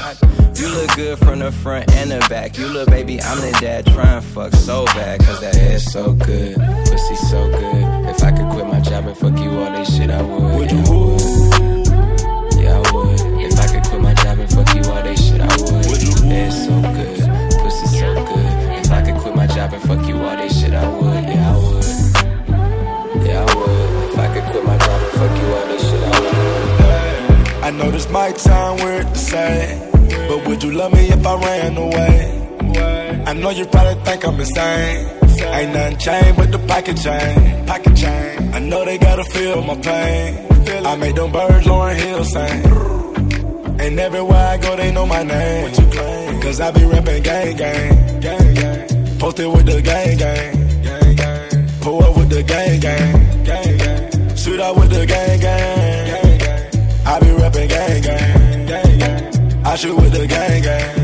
You 0.55 0.67
look 0.69 0.95
good 0.95 1.17
from 1.19 1.39
the 1.39 1.51
front 1.51 1.91
and 1.93 2.11
the 2.11 2.19
back. 2.29 2.57
You 2.57 2.67
look, 2.67 2.89
baby, 2.89 3.21
I'm 3.21 3.39
the 3.39 3.57
dad 3.59 3.85
trying 4.01 4.21
fuck 4.21 4.53
so 4.53 4.85
bad. 4.85 5.19
Cause 5.21 5.39
that 5.41 5.55
ass 5.57 5.91
so 5.91 6.13
good, 6.13 6.55
pussy 6.89 7.15
so 7.15 7.49
good. 7.49 7.83
If 8.09 8.23
I 8.23 8.31
could 8.31 8.49
quit 8.49 8.67
my 8.67 8.79
job 8.79 9.05
and 9.05 9.17
fuck 9.17 9.37
you 9.39 9.51
all 9.51 9.71
day, 9.71 9.83
shit, 9.83 10.09
I 10.09 10.21
would. 10.21 10.55
Would 10.55 10.71
yeah, 10.71 10.77
you 10.77 10.83
I 10.83 10.99
would. 11.01 11.83
Yeah, 12.61 12.77
I 12.77 12.91
would. 12.93 13.19
If 13.45 13.59
I 13.59 13.67
could 13.73 13.83
quit 13.83 14.01
my 14.01 14.13
job 14.15 14.39
and 14.39 14.49
fuck 14.51 14.75
you 14.75 14.83
all 14.91 15.03
day, 15.03 15.15
shit, 15.15 15.41
I 15.41 15.47
would. 15.57 15.85
Would 15.87 16.03
you? 16.03 16.11
Ass 16.31 16.65
so 16.65 16.81
good, 16.81 17.19
pussy 17.61 17.87
so 17.99 18.13
good. 18.29 18.51
If 18.79 18.91
I 18.91 19.01
could 19.05 19.15
quit 19.21 19.35
my 19.35 19.47
job 19.47 19.73
and 19.73 19.83
fuck 19.83 20.07
you 20.07 20.15
all 20.17 20.35
day, 20.35 20.49
shit, 20.49 20.73
I 20.73 20.87
would. 20.87 21.23
Yeah, 21.23 21.51
I 21.51 21.57
would. 21.57 23.25
Yeah, 23.25 23.45
I 23.45 23.55
would. 23.55 24.11
If 24.11 24.19
I 24.19 24.27
could 24.33 24.43
quit 24.51 24.65
my 24.65 24.77
job 24.77 25.01
and 25.01 25.13
fuck 25.19 25.33
you 25.39 25.47
all 25.53 25.67
day, 25.67 25.77
shit, 25.77 26.03
I 26.03 26.19
would. 26.19 27.63
I 27.63 27.69
know 27.71 27.91
this 27.91 28.09
might 28.09 28.37
sound 28.39 28.81
weird 28.81 29.07
to 29.07 29.15
say, 29.15 29.89
but 30.27 30.47
would 30.47 30.63
you 30.63 30.71
love 30.71 30.93
me 30.93 31.09
if 31.09 31.25
I 31.25 31.35
ran 31.35 31.77
away? 31.77 32.40
I 33.31 33.33
know 33.33 33.49
you 33.49 33.65
probably 33.65 33.95
think 34.03 34.27
I'm 34.27 34.37
insane. 34.41 35.07
Ain't 35.39 35.73
nothing 35.73 35.97
changed 35.99 36.35
but 36.35 36.51
the 36.51 36.59
pocket 36.67 36.97
chain. 36.97 37.65
Pocket 37.65 37.95
chain. 37.95 38.53
I 38.53 38.59
know 38.59 38.83
they 38.83 38.97
gotta 38.97 39.23
feel 39.23 39.63
my 39.63 39.75
pain. 39.75 40.85
I 40.85 40.97
make 40.97 41.15
them 41.15 41.31
birds 41.31 41.65
Lauryn 41.65 41.95
Hill 41.95 42.25
sing. 42.25 43.79
And 43.79 43.97
everywhere 44.01 44.47
I 44.47 44.57
go, 44.57 44.75
they 44.75 44.91
know 44.91 45.05
my 45.05 45.23
name. 45.23 45.63
What 45.63 45.79
you 45.79 45.85
claim? 45.85 46.41
Cause 46.41 46.59
I 46.59 46.71
be 46.71 46.83
rapping 46.83 47.23
gang 47.23 47.55
gang. 47.55 48.19
Gang 48.19 48.53
gang. 48.53 49.17
Posted 49.17 49.47
with 49.47 49.65
the 49.65 49.81
gang 49.81 50.17
gang. 50.17 50.83
Gang 50.83 51.15
gang. 51.15 51.67
Pull 51.79 52.03
up 52.03 52.17
with 52.17 52.29
the 52.31 52.43
gang 52.43 52.81
gang. 52.81 53.45
Gang 53.45 53.77
gang. 53.77 54.35
Shoot 54.35 54.59
out 54.59 54.75
with 54.75 54.89
the 54.89 55.05
gang 55.05 55.39
gang. 55.39 56.07
Gang 56.11 56.37
gang. 56.37 57.05
I 57.05 57.19
be 57.21 57.31
rapping 57.31 57.69
gang 57.69 58.01
gang. 58.01 58.65
Gang 58.67 58.99
gang. 58.99 59.65
I 59.65 59.75
shoot 59.77 59.95
with 59.95 60.11
the 60.11 60.27
gang. 60.27 60.63
Gang 60.63 61.00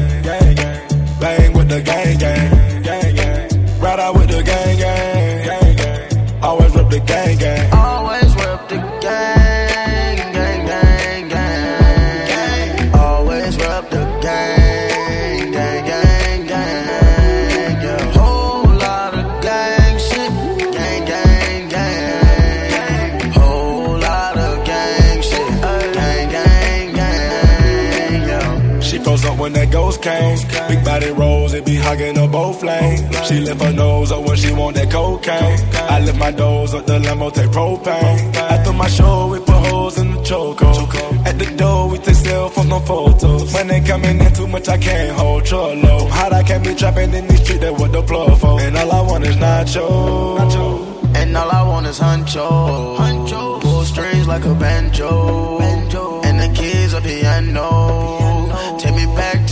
when 29.98 30.36
that 30.36 30.50
came. 30.50 30.68
Big 30.68 30.86
body 30.86 31.12
rolls, 31.12 31.54
it 31.54 31.66
be 31.66 31.76
hugging 31.76 32.16
her 32.16 32.28
both 32.28 32.64
lanes. 32.64 33.28
She 33.28 33.40
lift 33.40 33.62
her 33.62 33.74
nose 33.74 34.12
up 34.12 34.26
when 34.26 34.38
she 34.38 34.54
want 34.54 34.76
that 34.76 34.92
cocaine. 34.92 35.60
I 35.74 36.00
lift 36.00 36.18
my 36.18 36.32
nose 36.32 36.74
up 36.74 36.86
the 36.86 37.00
limo, 37.00 37.30
take 37.30 37.50
propane. 37.52 38.36
After 38.36 38.74
my 38.74 38.88
show, 38.88 39.28
we 39.28 39.40
put 39.40 39.56
holes 39.68 39.98
in 39.98 40.12
the 40.12 40.18
chokehold. 40.22 41.26
At 41.26 41.40
the 41.40 41.56
door, 41.56 41.90
we 41.90 41.98
take 42.00 42.16
cell 42.16 42.50
phone 42.50 42.70
no 42.70 42.80
photos. 42.80 43.54
When 43.54 43.68
they 43.68 43.82
coming 43.82 44.20
in 44.20 44.34
too 44.34 44.48
much, 44.48 44.68
I 44.68 44.78
can't 44.78 45.18
hold 45.18 45.46
trollo. 45.46 46.10
Hot, 46.10 46.34
I 46.34 46.44
can't 46.44 46.64
be 46.64 46.74
trapping 46.76 47.14
in 47.14 47.28
these 47.28 47.44
streets, 47.44 47.62
that 47.62 47.74
what 47.74 47.92
the 47.92 48.02
plug 48.02 48.38
for. 48.40 48.60
And 48.62 48.78
all 48.78 48.92
I 48.92 49.02
want 49.02 49.24
is 49.26 49.36
nacho. 49.36 50.88
And 51.16 51.36
all 51.36 51.50
I 51.50 51.64
want 51.64 51.88
is 51.88 52.00
huncho. 52.00 52.98
huncho. 52.98 53.62
Pull 53.62 53.84
strings 53.86 54.28
like 54.28 54.46
a 54.46 54.54
banjo. 54.54 55.58
banjo. 55.60 56.22
And 56.22 56.40
the 56.40 56.50
keys 56.54 56.94
a 56.94 57.02
piano. 57.02 58.17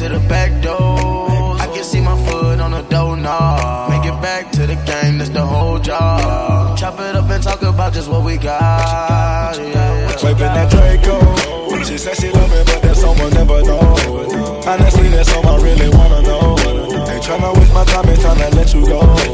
Take 0.05 0.21
me 0.21 0.27
back 0.27 0.29
to 0.29 0.29
the 0.29 0.29
back 0.29 0.61
door. 0.61 1.57
I 1.59 1.67
can 1.73 1.83
see 1.83 1.99
my 1.99 2.15
foot 2.25 2.59
on 2.59 2.71
the 2.71 2.81
doorknob. 2.83 3.89
Make 3.89 4.05
it 4.05 4.21
back 4.21 4.51
to 4.51 4.67
the 4.67 4.75
game, 4.85 5.17
that's 5.17 5.31
the 5.31 5.43
whole 5.43 5.79
job. 5.79 6.77
Chop 6.77 6.99
it 6.99 7.15
up 7.15 7.29
and 7.29 7.43
talk 7.43 7.63
about 7.63 7.93
just 7.93 8.07
what 8.07 8.23
we 8.23 8.37
got. 8.37 9.57
Yeah. 9.57 10.23
Waving 10.23 10.53
that 10.53 10.69
Draco. 10.69 11.83
She 11.85 11.97
said 11.97 12.15
she 12.17 12.31
love 12.31 12.51
me, 12.51 12.61
but 12.65 12.81
that's 12.83 13.01
someone 13.01 13.33
never 13.33 13.61
know. 13.63 14.61
Honestly, 14.67 15.09
that's 15.09 15.33
all 15.33 15.47
I 15.47 15.63
really 15.63 15.89
wanna 15.89 16.21
know. 16.21 16.55
Ain't 17.09 17.23
tryna 17.23 17.57
waste 17.57 17.73
my 17.73 17.83
time, 17.85 18.09
ain't 18.09 18.19
tryna 18.19 18.53
let 18.55 18.73
you 18.73 18.85
go. 18.85 19.24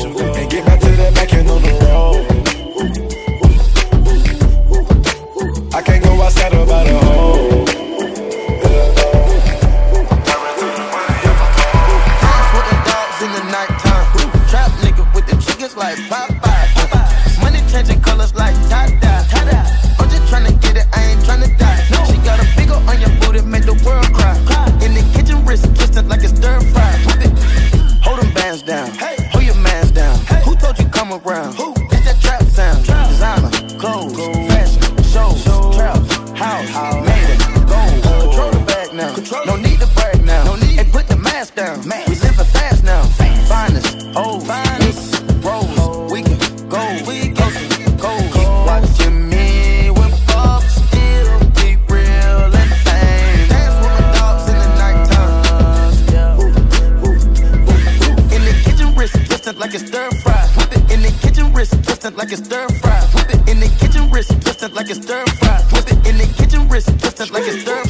Like 64.82 64.90
it's 64.90 65.06
stir 65.06 65.24
fry. 65.38 65.62
Whip 65.74 65.86
it 65.92 66.08
in 66.08 66.18
the 66.18 66.26
kitchen, 66.36 66.68
wrist 66.68 66.88
twisted 67.00 67.30
like 67.30 67.44
it's 67.46 67.62
stir 67.62 67.81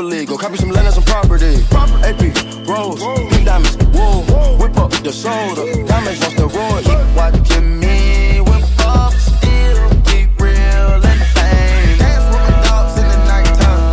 Go 0.00 0.38
copy 0.38 0.56
some 0.56 0.74
and 0.74 0.94
some 0.94 1.02
property. 1.02 1.62
AP, 2.08 2.22
Rose, 2.66 3.02
pink 3.28 3.44
diamonds, 3.44 3.76
wool. 3.92 4.24
Whip 4.56 4.74
up 4.78 4.90
the 4.90 5.12
soda, 5.12 5.86
diamonds 5.86 6.24
on 6.24 6.30
steroids. 6.30 6.84
Keep 6.88 7.14
watching 7.14 7.78
me, 7.78 8.40
whip 8.40 8.64
up, 8.80 9.12
still 9.12 9.90
keep 10.06 10.40
real 10.40 11.04
and 11.04 11.22
fame. 11.36 11.98
Dance 11.98 12.24
with 12.32 12.40
my 12.48 12.62
dogs 12.64 12.96
in 12.96 13.06
the 13.12 13.18
nighttime. 13.28 13.92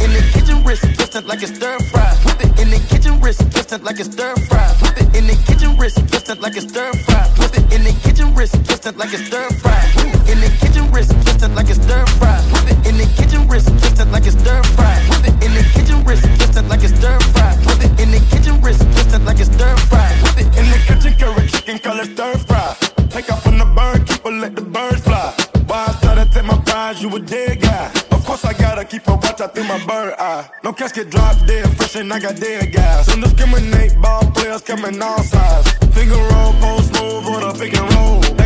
In 0.00 0.10
the 0.14 0.22
kitchen, 0.32 0.64
wrist 0.64 0.82
twisted 0.94 1.26
like 1.26 1.42
it's 1.42 1.54
stir 1.54 1.78
fry. 1.92 2.16
Whip 2.24 2.40
it 2.40 2.58
in 2.58 2.70
the 2.70 2.78
kitchen, 2.88 3.20
wrist 3.20 3.40
twisted 3.52 3.82
like 3.84 4.00
it's 4.00 4.10
stir 4.10 4.34
fry. 4.48 4.66
Whip 4.80 4.96
it 4.96 5.14
in 5.14 5.26
the 5.26 5.36
kitchen, 5.46 5.76
wrist 5.76 5.98
twisted 6.08 6.40
like 6.40 6.56
it's 6.56 6.66
stir 6.70 6.90
fry. 7.04 7.28
Whip 7.38 7.54
it 7.54 7.70
in 7.70 7.84
the 7.84 7.92
kitchen, 8.02 8.34
wrist 8.34 8.54
twisted 8.64 8.96
like 8.96 9.12
it's 9.12 9.26
stir 9.26 9.49
No 30.96 31.04
drop 31.04 31.46
dead, 31.46 31.68
fresh 31.76 31.94
and 31.96 32.12
I 32.12 32.18
got 32.18 32.34
dead 32.40 32.72
guys. 32.72 33.06
Don't 33.06 33.20
ball 34.02 34.28
players 34.32 34.62
coming 34.62 35.00
all 35.00 35.22
sides. 35.22 35.70
Finger 35.94 36.16
roll, 36.16 36.52
post 36.54 36.92
move, 36.94 37.26
or 37.28 37.40
the 37.40 37.56
pick 37.58 37.76
and 37.76 37.94
roll. 37.94 38.39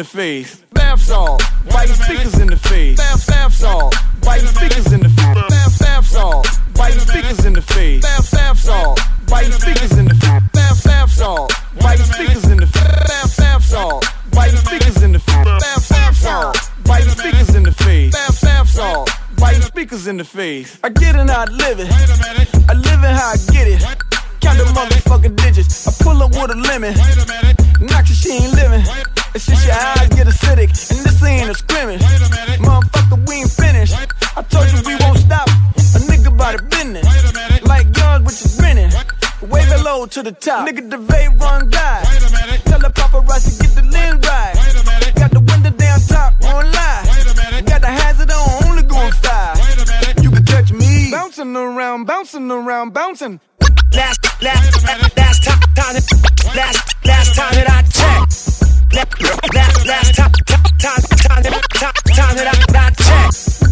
The 0.00 0.04
face? 0.04 0.56
Bath 0.72 1.02
salt. 1.02 1.42
Why 1.72 1.84
you 1.84 1.92
speakers 1.92 2.38
in 2.40 2.46
the 2.46 2.56
face? 2.56 2.96
Bath, 2.96 3.26
bath 3.26 3.52
salt. 3.52 3.94
Why 4.22 4.36
you 4.36 4.46
speakers 4.46 4.92
in 4.92 5.00
the 5.00 5.10
face? 5.10 5.34
Bath, 5.48 5.78
bath 5.78 6.06
salt. 6.06 6.46
Why 6.76 6.88
you 6.88 7.00
speakers 7.00 7.44
in 7.44 7.52
the 7.52 7.60
face? 7.60 8.00
Bath, 8.00 8.30
bath 8.32 8.58
salt. 8.58 9.00
Why 9.28 9.42
you 9.42 9.52
speakers 9.52 9.92
in 9.98 10.06
the 10.06 10.14
face? 10.14 10.42
Bath, 10.54 10.84
bath 10.84 11.12
salt. 11.12 11.52
Why 11.80 11.94
you 11.94 12.04
speakers 12.04 12.46
in 12.50 12.56
the 12.56 12.66
face? 12.66 13.08
Bath, 13.10 13.36
bath 13.36 13.64
salt. 13.64 14.06
Why 14.32 14.46
you 14.46 14.56
speakers 14.56 15.02
in 15.02 15.12
the 15.12 15.18
face? 15.18 15.44
Bath, 15.44 15.90
bath 15.90 16.16
salt. 16.16 16.56
Why 16.86 16.98
you 17.00 17.10
speakers 17.10 17.54
in 17.54 17.62
the 17.64 17.72
face? 17.72 18.12
Bath, 18.12 18.40
bath 18.40 18.68
salt. 18.68 19.10
Why 19.36 19.50
you 19.52 19.60
speakers 19.60 20.06
in 20.06 20.16
the 20.16 20.24
face? 20.24 20.78
I 20.82 20.88
get 20.88 21.14
it 21.14 21.28
how 21.28 21.42
I 21.42 21.44
live 21.44 21.78
it. 21.78 21.90
I 22.70 22.72
live 22.72 23.04
it 23.04 23.14
how 23.20 23.34
I 23.34 23.38
get 23.52 23.68
it. 23.68 23.82
Count 24.40 24.56
the 24.56 24.64
motherfucking 24.72 25.36
digits. 25.36 25.86
I 25.86 25.92
pull 26.02 26.22
up 26.22 26.30
with 26.30 26.52
a 26.52 26.54
lemon. 26.54 26.94
Knock 27.84 28.08
your 28.08 28.16
she 28.16 28.32
ain't 28.32 28.54
living. 28.54 29.19
It's 29.32 29.46
just 29.46 29.64
your 29.64 29.74
eyes 29.74 30.08
get 30.08 30.26
acidic. 30.26 30.70
And 30.90 31.06
this 31.06 31.22
ain't 31.22 31.50
a 31.50 31.54
scrimmage. 31.54 32.02
Motherfucker, 32.58 33.28
we 33.28 33.36
ain't 33.36 33.50
finished. 33.50 33.94
I 34.36 34.42
told 34.42 34.66
you 34.72 34.82
we 34.86 34.96
won't 34.96 35.18
stop. 35.18 35.48
A 35.48 36.00
nigga 36.10 36.36
by 36.36 36.56
the 36.56 36.62
business. 36.64 37.06
Like 37.62 37.92
guns, 37.92 38.24
which 38.26 38.44
is 38.44 38.58
grinning. 38.58 38.90
Wave 39.42 39.70
it 39.70 39.82
low 39.84 40.06
to 40.06 40.22
the 40.22 40.32
top. 40.32 40.68
Nigga, 40.68 40.90
the 40.90 40.96
vape 40.96 41.40
run 41.40 41.70
guy. 41.70 42.02
Tell 42.64 42.80
the 42.80 42.90
paparazzi 42.90 43.60
get 43.60 43.74
the 43.74 43.82
lens 43.90 44.26
right. 44.26 44.54
Got 45.14 45.30
the 45.30 45.40
window 45.40 45.70
down 45.70 46.00
top, 46.00 46.34
won't 46.42 46.66
lie. 46.74 47.62
Got 47.66 47.80
the 47.82 47.88
hazard 47.88 48.30
on, 48.30 48.68
only 48.68 48.82
going 48.82 49.12
five. 49.12 49.56
You 50.22 50.30
can 50.30 50.44
catch 50.44 50.72
me 50.72 51.10
bouncing 51.12 51.54
around, 51.54 52.04
bouncing 52.04 52.50
around, 52.50 52.92
bouncing. 52.92 53.40
Last, 53.94 54.42
last, 54.42 54.86
last 55.16 55.44
time, 55.44 55.60
time, 55.74 55.94
last, 56.54 57.06
last 57.06 57.36
time 57.36 57.54
that 57.54 57.66
I 57.70 57.82
checked. 57.82 58.49
Last, 58.92 59.06
time, 60.16 60.32
time, 60.34 60.62
time, 60.78 61.02
time, 61.22 61.42
time, 61.42 61.94
time 62.10 62.36
that 62.36 62.48
I, 62.50 62.54
that 62.72 62.92
checked. 62.98 63.62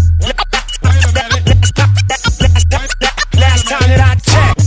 Last, 3.34 3.66
time, 3.66 3.88
that 3.88 4.00
I 4.00 4.14
checked. 4.14 4.62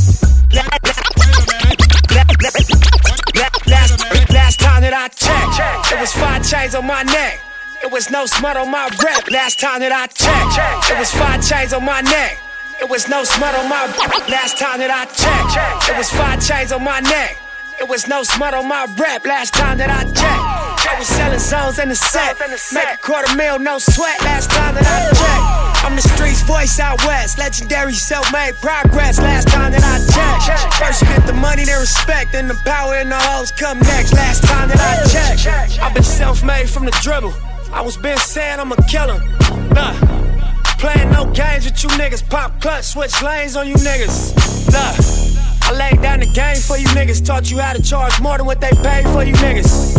Last 4.33 4.59
time 4.59 4.81
that 4.81 4.93
I 4.93 5.07
checked. 5.07 5.91
It 5.93 5.99
was 5.99 6.11
five 6.13 6.43
chains 6.45 6.75
on 6.75 6.85
my 6.85 7.03
neck. 7.03 7.39
It 7.81 7.91
was 7.91 8.11
no 8.11 8.25
smut 8.25 8.57
on 8.57 8.69
my 8.69 8.89
rep. 9.01 9.29
Last 9.31 9.59
time 9.59 9.79
that 9.79 9.93
I 9.93 10.07
checked. 10.07 10.91
It 10.91 10.99
was 10.99 11.11
five 11.11 11.47
chains 11.47 11.73
on 11.73 11.85
my 11.85 12.01
neck. 12.01 12.37
It 12.81 12.89
was 12.89 13.07
no 13.07 13.23
smut 13.23 13.55
on 13.55 13.69
my 13.69 13.85
last 14.27 14.57
time 14.59 14.79
that 14.79 14.91
I 14.91 15.05
checked. 15.05 15.89
It 15.89 15.97
was 15.97 16.09
five 16.11 16.45
chains 16.45 16.71
on 16.73 16.83
my 16.83 16.99
neck. 16.99 17.40
It 17.81 17.89
was 17.89 18.07
no 18.07 18.21
smut 18.21 18.53
on 18.53 18.67
my 18.67 18.85
rap 18.95 19.25
last 19.25 19.55
time 19.55 19.79
that 19.79 19.89
I 19.89 20.05
checked. 20.05 20.85
I 20.85 20.99
was 20.99 21.07
selling 21.07 21.39
zones 21.39 21.79
in 21.79 21.89
the 21.89 21.95
set. 21.95 22.37
Make 22.37 22.93
a 22.93 22.97
quarter 23.01 23.35
mil, 23.35 23.57
no 23.57 23.79
sweat 23.79 24.21
last 24.21 24.51
time 24.51 24.75
that 24.75 24.85
I 24.85 25.09
checked. 25.09 25.83
I'm 25.83 25.95
the 25.95 26.05
streets 26.05 26.43
voice 26.43 26.79
out 26.79 27.03
west. 27.09 27.39
Legendary 27.39 27.93
self 27.93 28.31
made 28.31 28.53
progress 28.61 29.17
last 29.17 29.47
time 29.47 29.71
that 29.71 29.81
I 29.81 29.97
checked. 30.13 30.75
First 30.77 31.01
you 31.01 31.07
get 31.07 31.25
the 31.25 31.33
money, 31.33 31.65
then 31.65 31.79
respect. 31.79 32.33
Then 32.33 32.47
the 32.47 32.53
power 32.69 33.01
and 33.01 33.11
the 33.11 33.17
hoes 33.17 33.49
come 33.49 33.79
next 33.79 34.13
last 34.13 34.43
time 34.43 34.69
that 34.69 34.77
I 34.77 35.01
checked. 35.09 35.81
I've 35.81 35.95
been 35.95 36.03
self 36.03 36.43
made 36.43 36.69
from 36.69 36.85
the 36.85 36.93
dribble. 37.01 37.33
I 37.73 37.81
was 37.81 37.97
been 37.97 38.19
saying 38.19 38.59
I'm 38.59 38.71
a 38.71 38.77
killer. 38.85 39.17
Nah. 39.73 39.97
Playing 40.77 41.09
no 41.09 41.25
games 41.33 41.65
with 41.65 41.81
you 41.81 41.89
niggas. 41.97 42.29
Pop 42.29 42.61
clutch, 42.61 42.85
switch 42.85 43.23
lanes 43.23 43.55
on 43.55 43.67
you 43.67 43.73
niggas. 43.73 44.37
Look, 44.69 45.30
I 45.71 45.73
laid 45.73 46.01
down 46.01 46.19
the 46.19 46.25
game 46.25 46.57
for 46.57 46.75
you 46.75 46.85
niggas. 46.87 47.23
Taught 47.23 47.49
you 47.49 47.59
how 47.59 47.71
to 47.71 47.81
charge 47.81 48.19
more 48.19 48.35
than 48.35 48.45
what 48.45 48.59
they 48.59 48.71
pay 48.83 49.03
for 49.13 49.23
you 49.23 49.31
niggas. 49.39 49.95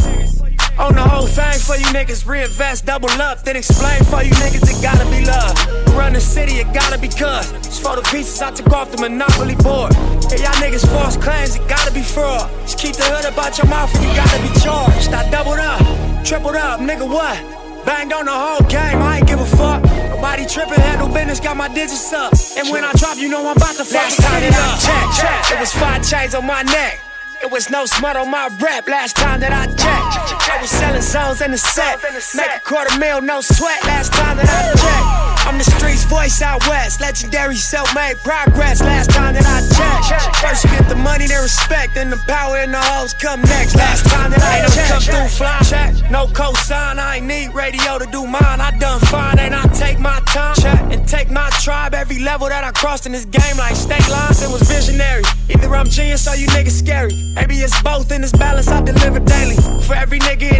On 0.79 0.95
the 0.95 1.00
whole 1.00 1.26
thing 1.26 1.59
for 1.61 1.76
you 1.76 1.87
niggas, 1.97 2.29
reinvest, 2.29 2.85
double 2.85 3.09
up, 3.09 3.43
then 3.43 3.57
explain 3.57 4.05
for 4.05 4.23
you 4.23 4.33
niggas 4.37 4.69
it 4.69 4.83
gotta 4.83 5.09
be 5.09 5.25
love. 5.25 5.57
Run 5.97 6.12
the 6.12 6.21
city, 6.21 6.61
it 6.61 6.69
gotta 6.75 6.99
be 6.99 7.09
cuz. 7.09 7.52
It's 7.64 7.79
for 7.79 7.97
the 7.97 8.02
pieces 8.12 8.43
I 8.43 8.50
took 8.50 8.71
off 8.71 8.91
the 8.91 8.99
monopoly 8.99 9.55
board. 9.64 9.95
Hey, 10.29 10.45
y'all 10.45 10.52
niggas 10.61 10.87
false 10.93 11.17
claims, 11.17 11.57
it 11.57 11.67
gotta 11.67 11.93
be 11.95 12.02
fraud. 12.02 12.50
Just 12.69 12.79
keep 12.79 12.95
the 12.95 13.05
hood 13.05 13.33
about 13.33 13.57
your 13.57 13.67
mouth 13.69 13.95
and 13.95 14.05
you 14.05 14.12
gotta 14.14 14.43
be 14.45 14.52
charged. 14.61 15.09
I 15.14 15.25
doubled 15.31 15.59
up, 15.59 15.81
tripled 16.23 16.57
up, 16.57 16.81
nigga, 16.81 17.09
what? 17.09 17.41
Banged 17.87 18.12
on 18.12 18.26
the 18.26 18.33
whole 18.33 18.61
game, 18.69 19.00
I 19.00 19.19
ain't 19.19 19.26
give 19.26 19.41
a 19.41 19.47
fuck. 19.47 20.12
Nobody 20.23 20.47
tripping, 20.47 20.79
handle 20.79 21.09
business, 21.09 21.41
got 21.41 21.57
my 21.57 21.67
digits 21.67 22.12
up. 22.12 22.33
And 22.57 22.71
when 22.71 22.85
I 22.85 22.93
drop, 22.93 23.17
you 23.19 23.29
know 23.29 23.45
I'm 23.50 23.57
about 23.57 23.75
to 23.75 23.85
fuck 23.85 24.07
Last 24.07 24.17
the 24.19 24.23
time 24.23 24.38
city 24.38 24.55
that 24.55 24.62
I 24.62 24.71
up. 24.71 24.79
checked, 24.79 25.19
checked, 25.19 25.50
it 25.50 25.59
was 25.59 25.73
five 25.73 26.09
chains 26.09 26.37
on 26.37 26.47
my 26.47 26.62
neck. 26.62 27.00
It 27.43 27.50
was 27.50 27.71
no 27.71 27.87
smut 27.87 28.14
on 28.14 28.31
my 28.31 28.47
rap 28.61 28.87
last 28.87 29.17
time 29.17 29.41
that 29.41 29.50
I 29.50 29.67
checked. 29.67 30.49
I 30.49 30.61
was 30.61 30.71
selling 30.71 31.02
zones 31.02 31.41
in 31.41 31.50
the 31.50 31.59
set. 31.59 31.99
Make 32.37 32.55
a 32.55 32.61
quarter 32.61 32.97
mil, 32.99 33.21
no 33.21 33.41
sweat 33.41 33.83
last 33.83 34.12
time 34.12 34.37
that 34.37 34.47
I 34.47 34.71
checked. 34.79 35.31
I'm 35.46 35.58
the 35.58 35.64
streets 35.64 36.04
voice 36.04 36.40
out 36.40 36.66
west. 36.68 37.00
Legendary 37.00 37.56
self 37.56 37.92
made 37.94 38.16
progress 38.18 38.80
last 38.80 39.11
time 39.11 39.34
that 39.34 39.46
I 39.46 39.58
checked. 39.75 40.37
First 40.37 40.64
you 40.64 40.70
get 40.70 40.88
the 40.88 40.94
money, 40.94 41.26
then 41.26 41.42
respect. 41.42 41.94
Then 41.94 42.11
the 42.11 42.20
power 42.28 42.58
and 42.58 42.72
the 42.72 42.78
hoes 42.78 43.12
come 43.14 43.40
next. 43.42 43.75
Last 43.76 44.06
time 44.06 44.30
that 44.30 44.42
I 44.42 44.68
checked. 44.70 44.88
come 44.88 45.02
through 45.02 45.28
fly. 45.28 45.58
Check. 45.62 46.11
No 46.11 46.26
cosign, 46.26 46.99
I 46.99 47.16
ain't 47.16 47.26
need 47.26 47.54
radio 47.54 47.99
to 47.99 48.06
do 48.06 48.26
mine. 48.26 48.61
I 48.61 48.70
done 48.78 49.00
fine 49.00 49.38
and 49.38 49.54
I 49.54 49.66
take 49.75 49.99
my 49.99 50.20
time. 50.26 50.54
Check. 50.56 50.80
And 50.92 51.08
take 51.08 51.30
my 51.30 51.50
tribe 51.61 51.94
every 51.94 52.20
level 52.20 52.49
that 52.49 52.62
I 52.64 52.70
crossed 52.70 53.06
in 53.06 53.12
this 53.12 53.25
game 53.25 53.56
like 53.56 53.75
state 53.75 54.08
lines. 54.08 54.42
It 54.42 54.50
was 54.50 54.62
visionary. 54.62 55.25
Either 55.50 55.75
I'm 55.75 55.88
genius 55.88 56.26
or 56.28 56.37
you 56.37 56.46
niggas 56.49 56.78
scary. 56.78 57.14
Maybe 57.34 57.56
it's 57.56 57.80
both 57.82 58.12
in 58.12 58.20
this 58.20 58.32
balance 58.32 58.68
I 58.68 58.82
deliver 58.82 59.20
daily. 59.20 59.56
For 59.82 59.94
every 59.94 60.20
nigga 60.20 60.51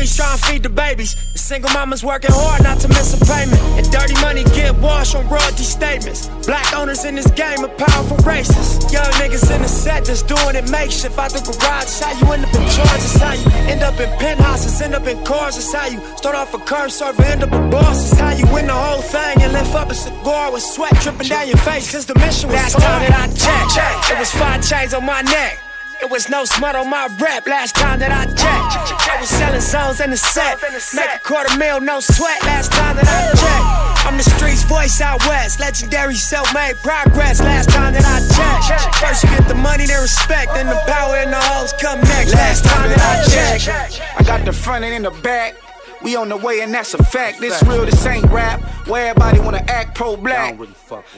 streets 0.00 0.16
trying 0.16 0.38
to 0.38 0.44
feed 0.44 0.62
the 0.62 0.68
babies. 0.68 1.14
The 1.32 1.38
single 1.38 1.70
mamas 1.72 2.04
working 2.04 2.30
hard 2.32 2.62
not 2.62 2.80
to 2.80 2.88
miss 2.88 3.12
a 3.14 3.24
payment. 3.24 3.60
And 3.76 3.90
dirty 3.90 4.14
money 4.20 4.44
get 4.56 4.74
washed 4.78 5.14
on 5.14 5.28
royalty 5.28 5.64
statements. 5.64 6.28
Black 6.46 6.74
owners 6.74 7.04
in 7.04 7.14
this 7.14 7.30
game 7.30 7.64
are 7.64 7.74
powerful 7.76 8.16
racists. 8.18 8.92
Young 8.92 9.10
niggas 9.20 9.54
in 9.54 9.62
the 9.62 9.68
set 9.68 10.04
just 10.04 10.26
doing 10.26 10.56
it 10.56 10.70
makeshift. 10.70 11.18
Out 11.18 11.32
the 11.32 11.40
garage, 11.40 12.00
how 12.00 12.12
you 12.18 12.32
end 12.32 12.44
up 12.44 12.54
in 12.54 12.64
charges. 12.68 13.14
How 13.20 13.32
you 13.32 13.50
end 13.68 13.82
up 13.82 13.98
in 14.00 14.10
penthouses, 14.18 14.80
end 14.80 14.94
up 14.94 15.06
in 15.06 15.22
cars. 15.24 15.56
It's 15.56 15.72
how 15.72 15.86
you 15.86 16.00
start 16.16 16.34
off 16.34 16.54
a 16.54 16.58
curb 16.58 16.90
server, 16.90 17.22
end 17.22 17.42
up 17.42 17.52
a 17.52 17.60
boss. 17.70 18.10
It's 18.10 18.18
how 18.18 18.32
you 18.32 18.46
win 18.52 18.66
the 18.66 18.74
whole 18.74 19.02
thing 19.02 19.42
and 19.42 19.52
lift 19.52 19.74
up 19.74 19.90
a 19.90 19.94
cigar 19.94 20.52
with 20.52 20.62
sweat 20.62 20.94
dripping 21.00 21.28
down 21.28 21.48
your 21.48 21.58
face. 21.58 21.92
Cause 21.92 22.06
the 22.06 22.18
mission 22.18 22.48
was 22.48 22.56
Last 22.56 22.78
time 22.78 23.02
that 23.04 23.12
I 23.12 23.26
checked, 23.28 24.10
it 24.10 24.18
was 24.18 24.30
five 24.32 24.66
chains 24.66 24.94
on 24.94 25.04
my 25.04 25.22
neck. 25.22 25.69
It 26.02 26.10
was 26.10 26.30
no 26.30 26.44
smut 26.46 26.76
on 26.76 26.88
my 26.88 27.08
rap 27.20 27.46
last 27.46 27.76
time 27.76 27.98
that 28.00 28.10
I 28.10 28.24
checked. 28.24 29.08
I 29.08 29.20
was 29.20 29.28
selling 29.28 29.60
zones 29.60 30.00
in 30.00 30.10
the 30.10 30.16
set. 30.16 30.56
Make 30.94 31.10
a 31.14 31.18
quarter 31.18 31.54
mil, 31.58 31.80
no 31.80 32.00
sweat 32.00 32.42
last 32.42 32.72
time 32.72 32.96
that 32.96 33.04
I 33.04 33.28
checked. 33.36 34.06
I'm 34.06 34.16
the 34.16 34.24
streets 34.24 34.62
voice 34.64 35.00
out 35.02 35.20
west. 35.28 35.60
Legendary 35.60 36.14
self 36.14 36.52
made 36.54 36.76
progress 36.82 37.40
last 37.40 37.68
time 37.68 37.92
that 37.92 38.04
I 38.04 38.18
checked. 38.32 38.96
First 38.96 39.24
you 39.24 39.30
get 39.30 39.46
the 39.46 39.54
money, 39.54 39.86
then 39.86 40.00
respect. 40.00 40.54
Then 40.54 40.66
the 40.66 40.80
power 40.86 41.16
and 41.16 41.32
the 41.32 41.40
hoes 41.40 41.74
come 41.74 42.00
next. 42.00 42.32
Last 42.32 42.64
time 42.64 42.88
that 42.88 43.00
I 43.00 43.58
checked. 43.58 44.00
I 44.18 44.22
got 44.22 44.44
the 44.46 44.52
front 44.52 44.84
and 44.84 44.94
in 44.94 45.02
the 45.02 45.10
back. 45.22 45.54
We 46.02 46.16
on 46.16 46.28
the 46.28 46.36
way 46.36 46.60
and 46.62 46.72
that's 46.72 46.94
a 46.94 47.02
fact. 47.02 47.40
This 47.40 47.62
real, 47.62 47.84
this 47.84 48.06
ain't 48.06 48.24
rap. 48.26 48.60
Where 48.86 49.08
everybody 49.10 49.40
wanna 49.40 49.64
act 49.68 49.94
pro-black. 49.94 50.58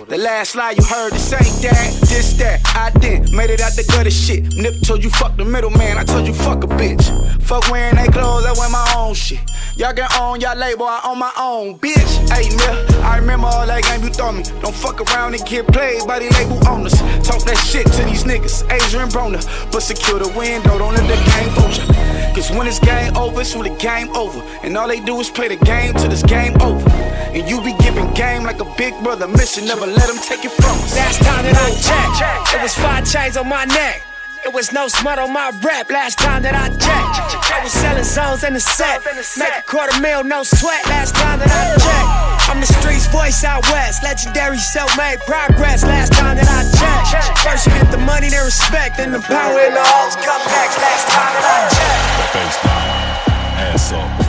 The 0.09 0.19
last 0.19 0.57
lie 0.57 0.73
you 0.73 0.85
heard, 0.85 1.12
this 1.12 1.33
ain't 1.33 1.62
that, 1.62 2.09
this 2.09 2.35
that. 2.39 2.61
I 2.75 2.91
didn't 2.99 3.35
made 3.35 3.51
it 3.51 3.61
out 3.61 3.73
the 3.73 3.85
gutter 3.85 4.11
shit. 4.11 4.45
Nip 4.57 4.75
told 4.83 5.05
you 5.05 5.11
fuck 5.11 5.37
the 5.37 5.45
middleman. 5.45 5.99
I 5.99 6.05
told 6.05 6.27
you 6.27 6.35
fuck 6.35 6.64
a 6.64 6.66
bitch. 6.66 7.05
Fuck 7.42 7.71
wearing 7.71 7.95
they 7.95 8.09
clothes, 8.09 8.45
I 8.45 8.53
wear 8.53 8.68
my 8.71 8.95
own 8.97 9.14
shit. 9.14 9.40
Y'all 9.77 9.92
get 9.92 10.12
on 10.21 10.40
y'all 10.40 10.57
label, 10.57 10.85
I 10.85 11.01
own 11.05 11.18
my 11.18 11.33
own 11.38 11.79
bitch. 11.79 12.12
Hey, 12.29 12.49
Mill, 12.57 13.05
I 13.05 13.18
remember 13.18 13.47
all 13.47 13.66
that 13.66 13.83
game 13.85 14.03
you 14.03 14.11
throw 14.11 14.33
me. 14.33 14.42
Don't 14.61 14.75
fuck 14.75 15.01
around 15.01 15.35
and 15.35 15.45
get 15.47 15.66
played 15.68 16.07
by 16.07 16.18
the 16.18 16.29
label 16.35 16.61
owners. 16.68 16.95
Talk 17.27 17.42
that 17.45 17.57
shit 17.57 17.87
to 17.87 18.05
these 18.05 18.25
niggas, 18.25 18.68
Adrian 18.71 19.09
Broner. 19.09 19.42
But 19.73 19.81
secure 19.81 20.18
the 20.18 20.29
window, 20.37 20.77
don't 20.79 20.95
let 20.95 21.09
the 21.09 21.16
game 21.33 21.49
fool 21.55 21.71
ya. 21.71 22.35
Cause 22.35 22.51
when 22.51 22.66
it's 22.66 22.79
game 22.79 23.16
over, 23.16 23.40
it's 23.40 23.55
when 23.55 23.71
the 23.71 23.79
game 23.79 24.09
over. 24.16 24.40
And 24.62 24.72
all 24.77 24.89
they 24.89 25.01
do 25.01 25.19
is 25.21 25.29
play 25.29 25.49
the 25.49 25.57
game 25.57 25.95
till 25.95 26.09
this 26.09 26.23
game 26.23 26.55
over. 26.63 26.89
And 27.35 27.49
you 27.49 27.61
be 27.63 27.75
giving 27.79 28.13
game 28.15 28.45
like 28.45 28.61
a 28.61 28.69
big 28.77 28.95
brother 29.03 29.27
mission, 29.27 29.67
never 29.67 29.87
let 29.87 30.07
them 30.07 30.19
take 30.19 30.45
it 30.45 30.53
from 30.53 30.77
us. 30.79 30.95
Last 30.97 31.23
time 31.23 31.45
that 31.45 31.57
I 31.57 31.69
checked, 31.81 32.55
it 32.55 32.63
was 32.63 32.75
five 32.75 33.05
chains 33.05 33.37
on 33.37 33.49
my 33.49 33.65
neck. 33.65 34.03
It 34.45 34.53
was 34.53 34.73
no 34.73 34.89
smut 34.89 35.19
on 35.19 35.33
my 35.33 35.53
rap 35.63 35.89
last 35.89 36.19
time 36.19 36.43
that 36.43 36.55
I 36.55 36.67
checked. 36.69 37.53
I 37.53 37.63
was 37.63 37.73
selling 37.73 38.03
zones 38.03 38.43
in 38.43 38.55
the 38.55 38.61
set. 38.61 39.01
Make 39.39 39.55
a 39.55 39.63
quarter 39.63 39.95
mil, 40.01 40.25
no 40.25 40.43
sweat 40.43 40.85
last 40.87 41.15
time 41.15 41.39
that 41.39 41.47
I 41.47 41.79
checked. 41.79 42.51
I'm 42.51 42.59
the 42.59 42.67
streets 42.67 43.07
voice 43.07 43.45
out 43.45 43.63
west. 43.71 44.03
Legendary 44.03 44.59
self 44.59 44.91
made 44.99 45.21
progress 45.27 45.85
last 45.85 46.13
time 46.13 46.37
that 46.37 46.51
I 46.51 46.67
checked. 46.75 47.39
First 47.39 47.67
you 47.67 47.73
get 47.73 47.91
the 47.93 48.03
money, 48.03 48.31
then 48.31 48.45
respect. 48.45 48.97
Then 48.97 49.13
the 49.13 49.21
power 49.21 49.59
and 49.63 49.77
the 49.77 49.85
hoes 49.85 50.17
come 50.17 50.43
next 50.43 50.77
last 50.79 51.07
time 51.07 51.33
that 51.39 51.47
I 51.47 51.59
checked. 51.71 52.35
Face 52.35 52.59
down, 52.67 53.73
ass 53.73 53.93
up. 53.93 54.22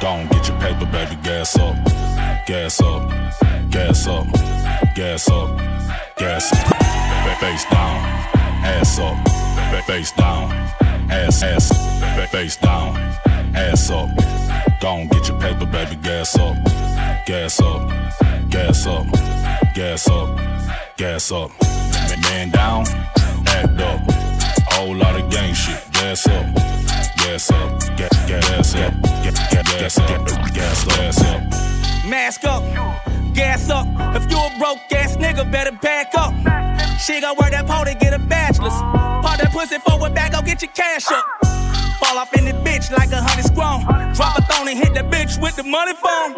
Don't 0.00 0.30
get 0.30 0.48
your 0.48 0.58
paper, 0.58 0.86
baby, 0.86 1.16
gas 1.22 1.56
up. 1.58 1.76
Gas 2.46 2.80
up, 2.80 3.10
gas 3.70 4.06
up, 4.06 4.26
gas 4.96 5.28
up, 5.30 5.58
gas 6.16 6.52
up. 6.52 7.38
Face 7.38 7.64
down, 7.70 7.98
ass 8.64 8.98
up. 8.98 9.18
Face 9.84 10.12
down, 10.12 10.50
ass, 11.10 11.42
ass. 11.42 12.30
Face 12.30 12.56
down, 12.56 12.96
ass 13.54 13.90
up. 13.90 14.08
Don't 14.80 15.10
get 15.12 15.28
your 15.28 15.38
paper, 15.38 15.66
baby, 15.66 15.96
gas 15.96 16.36
up. 16.38 16.56
Gas 17.26 17.60
up, 17.60 17.90
gas 18.48 18.86
up, 18.86 19.06
gas 19.74 20.08
up, 20.08 20.40
gas 20.96 21.30
up. 21.30 21.50
Man 22.22 22.50
down, 22.50 22.86
act 23.46 23.80
up. 23.80 24.00
Whole 24.72 24.96
lot 24.96 25.20
of 25.20 25.30
gang 25.30 25.52
shit, 25.54 25.89
gas 26.00 26.26
up. 26.26 26.54
Gas 27.16 27.50
up, 27.50 27.96
gas, 27.96 28.28
up, 28.28 28.28
gas, 28.28 28.74
up, 28.74 29.56
gas 29.78 29.98
up, 29.98 30.54
gas 30.54 31.22
up. 31.22 31.42
Mask 32.08 32.44
up, 32.44 32.62
gas 33.34 33.68
up. 33.68 33.86
If 34.16 34.30
you 34.30 34.38
a 34.38 34.58
broke 34.58 34.78
ass 34.92 35.16
nigga, 35.16 35.50
better 35.50 35.72
back 35.72 36.14
up. 36.14 36.32
She 36.98 37.20
gon' 37.20 37.36
wear 37.38 37.50
that 37.50 37.66
pole 37.66 37.84
to 37.84 37.94
get 37.94 38.14
a 38.14 38.18
bachelor's. 38.18 38.72
Pop 38.72 39.38
that 39.38 39.52
pussy 39.52 39.78
forward 39.78 40.14
back, 40.14 40.32
go 40.32 40.42
get 40.42 40.62
your 40.62 40.70
cash 40.72 41.06
up. 41.10 41.24
Fall 42.00 42.18
off 42.18 42.32
in 42.34 42.46
the 42.46 42.52
bitch 42.52 42.90
like 42.90 43.12
a 43.12 43.20
hundred 43.20 43.44
strong. 43.44 43.82
Drop 44.14 44.38
a 44.38 44.42
thong 44.42 44.68
and 44.68 44.78
hit 44.78 44.94
that 44.94 45.10
bitch 45.10 45.40
with 45.40 45.56
the 45.56 45.64
money 45.64 45.94
phone. 45.94 46.34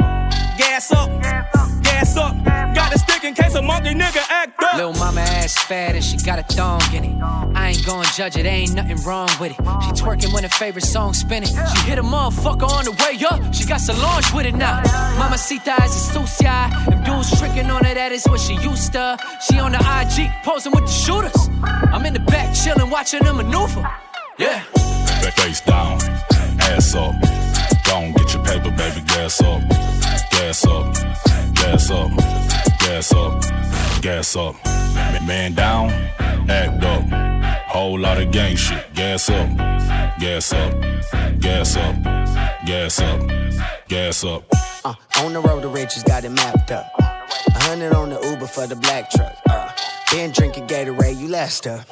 Gas 0.58 0.90
up, 0.92 1.08
gas 1.22 1.46
up. 1.54 1.61
Got 2.04 2.92
a 2.92 2.98
stick 2.98 3.22
in 3.22 3.32
case 3.32 3.54
a 3.54 3.62
monkey 3.62 3.94
nigga 3.94 4.22
act 4.28 4.60
up. 4.60 4.74
Lil' 4.76 4.92
mama 4.94 5.20
ass 5.20 5.54
fat 5.54 5.94
and 5.94 6.02
she 6.02 6.16
got 6.16 6.38
a 6.38 6.42
thong 6.42 6.82
in 6.92 7.04
it. 7.04 7.22
I 7.54 7.68
ain't 7.68 7.86
gon' 7.86 8.04
judge 8.16 8.36
it, 8.36 8.44
ain't 8.44 8.74
nothing 8.74 8.96
wrong 9.04 9.28
with 9.38 9.52
it. 9.52 9.56
She 9.56 10.02
twerking 10.02 10.32
when 10.32 10.42
her 10.42 10.48
favorite 10.48 10.84
song 10.84 11.14
spinning. 11.14 11.48
She 11.48 11.82
hit 11.88 11.98
a 11.98 12.02
motherfucker 12.02 12.68
on 12.68 12.86
the 12.86 12.92
way 12.92 13.24
up. 13.30 13.54
She 13.54 13.64
got 13.64 13.80
Solange 13.80 14.32
with 14.34 14.46
it 14.46 14.56
now. 14.56 14.82
Mama 15.16 15.38
Sita 15.38 15.76
is 15.84 15.94
a 15.94 16.26
sucia. 16.26 16.70
Them 16.90 17.04
dudes 17.04 17.38
tricking 17.38 17.70
on 17.70 17.84
her, 17.84 17.94
that 17.94 18.10
is 18.10 18.24
what 18.26 18.40
she 18.40 18.54
used 18.54 18.92
to. 18.94 19.16
She 19.46 19.60
on 19.60 19.70
the 19.70 19.78
IG 19.78 20.28
posing 20.42 20.72
with 20.72 20.86
the 20.86 20.90
shooters. 20.90 21.48
I'm 21.62 22.04
in 22.04 22.14
the 22.14 22.20
back 22.20 22.52
chilling, 22.52 22.90
watching 22.90 23.22
them 23.22 23.36
maneuver. 23.36 23.88
Yeah. 24.38 24.64
Back 25.22 25.34
face 25.34 25.60
down, 25.60 26.00
ass 26.62 26.96
up. 26.96 27.14
Don't 27.84 28.12
get 28.16 28.34
your 28.34 28.42
paper, 28.42 28.70
baby, 28.72 29.02
gas 29.06 29.40
up. 29.40 29.62
Gas 30.32 30.66
up, 30.66 30.96
gas 31.62 31.90
up, 31.90 32.10
gas 32.80 33.12
up, 33.12 34.02
gas 34.02 34.36
up. 34.36 34.54
Man- 35.26 35.54
down, 35.54 35.90
act 36.50 36.82
up. 36.82 37.04
Whole 37.68 37.98
lot 37.98 38.20
of 38.20 38.30
gang 38.32 38.56
shit, 38.56 38.92
gas 38.94 39.30
up. 39.30 39.48
Gas 40.18 40.52
up, 40.52 40.72
gas 41.40 41.76
up, 41.76 41.96
gas 42.66 43.00
up, 43.00 43.20
gas 43.88 44.24
up. 44.24 44.42
Uh, 44.84 44.94
on 45.18 45.32
the 45.32 45.40
road 45.40 45.62
to 45.62 45.68
riches, 45.68 46.02
got 46.02 46.24
it 46.24 46.30
mapped 46.30 46.70
up. 46.70 46.86
A 46.98 47.60
hundred 47.64 47.92
on 47.92 48.10
the 48.10 48.20
Uber 48.20 48.46
for 48.46 48.66
the 48.66 48.76
black 48.76 49.10
truck. 49.10 49.36
Uh, 49.48 49.70
been 50.12 50.30
drinking 50.30 50.66
Gatorade, 50.66 51.18
you 51.18 51.28
last 51.28 51.66
up. 51.66 51.88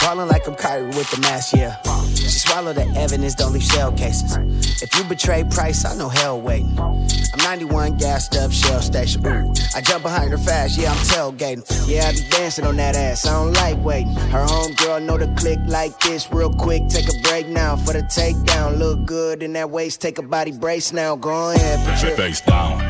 Ballin' 0.00 0.28
like 0.28 0.46
I'm 0.46 0.54
Kyrie 0.54 0.86
with 0.86 1.10
the 1.10 1.20
mask, 1.20 1.54
yeah. 1.54 1.76
She 2.14 2.38
swallow 2.38 2.72
the 2.72 2.86
evidence, 2.96 3.34
don't 3.34 3.52
leave 3.52 3.62
shell 3.62 3.92
cases. 3.92 4.36
If 4.80 4.96
you 4.96 5.04
betray 5.04 5.44
Price, 5.44 5.84
I 5.84 5.96
know 5.96 6.08
hell 6.08 6.40
waiting. 6.40 6.78
I'm 6.78 7.38
91 7.42 7.96
gassed 7.96 8.36
up, 8.36 8.52
shell 8.52 8.80
station. 8.80 9.26
Ooh, 9.26 9.52
I 9.74 9.80
jump 9.80 10.04
behind 10.04 10.30
her 10.30 10.38
fast, 10.38 10.78
yeah, 10.78 10.92
I'm 10.92 10.96
tailgating. 10.98 11.64
Yeah, 11.88 12.06
I 12.06 12.12
be 12.12 12.20
dancing 12.30 12.64
on 12.64 12.76
that 12.76 12.94
ass, 12.94 13.26
I 13.26 13.32
don't 13.32 13.52
like 13.54 13.76
waiting. 13.84 14.14
Her 14.14 14.46
homegirl 14.46 15.04
know 15.04 15.18
the 15.18 15.26
click 15.34 15.58
like 15.66 15.98
this, 16.00 16.30
real 16.32 16.52
quick. 16.52 16.86
Take 16.88 17.08
a 17.08 17.20
break 17.22 17.48
now 17.48 17.76
for 17.76 17.92
the 17.92 18.02
takedown. 18.02 18.78
Look 18.78 19.04
good 19.04 19.42
in 19.42 19.52
that 19.54 19.70
waist, 19.70 20.00
take 20.00 20.18
a 20.18 20.22
body 20.22 20.52
brace 20.52 20.92
now. 20.92 21.16
Go 21.16 21.50
ahead, 21.50 21.86
put 21.86 22.06
your 22.06 22.16
Face 22.16 22.40
down, 22.40 22.80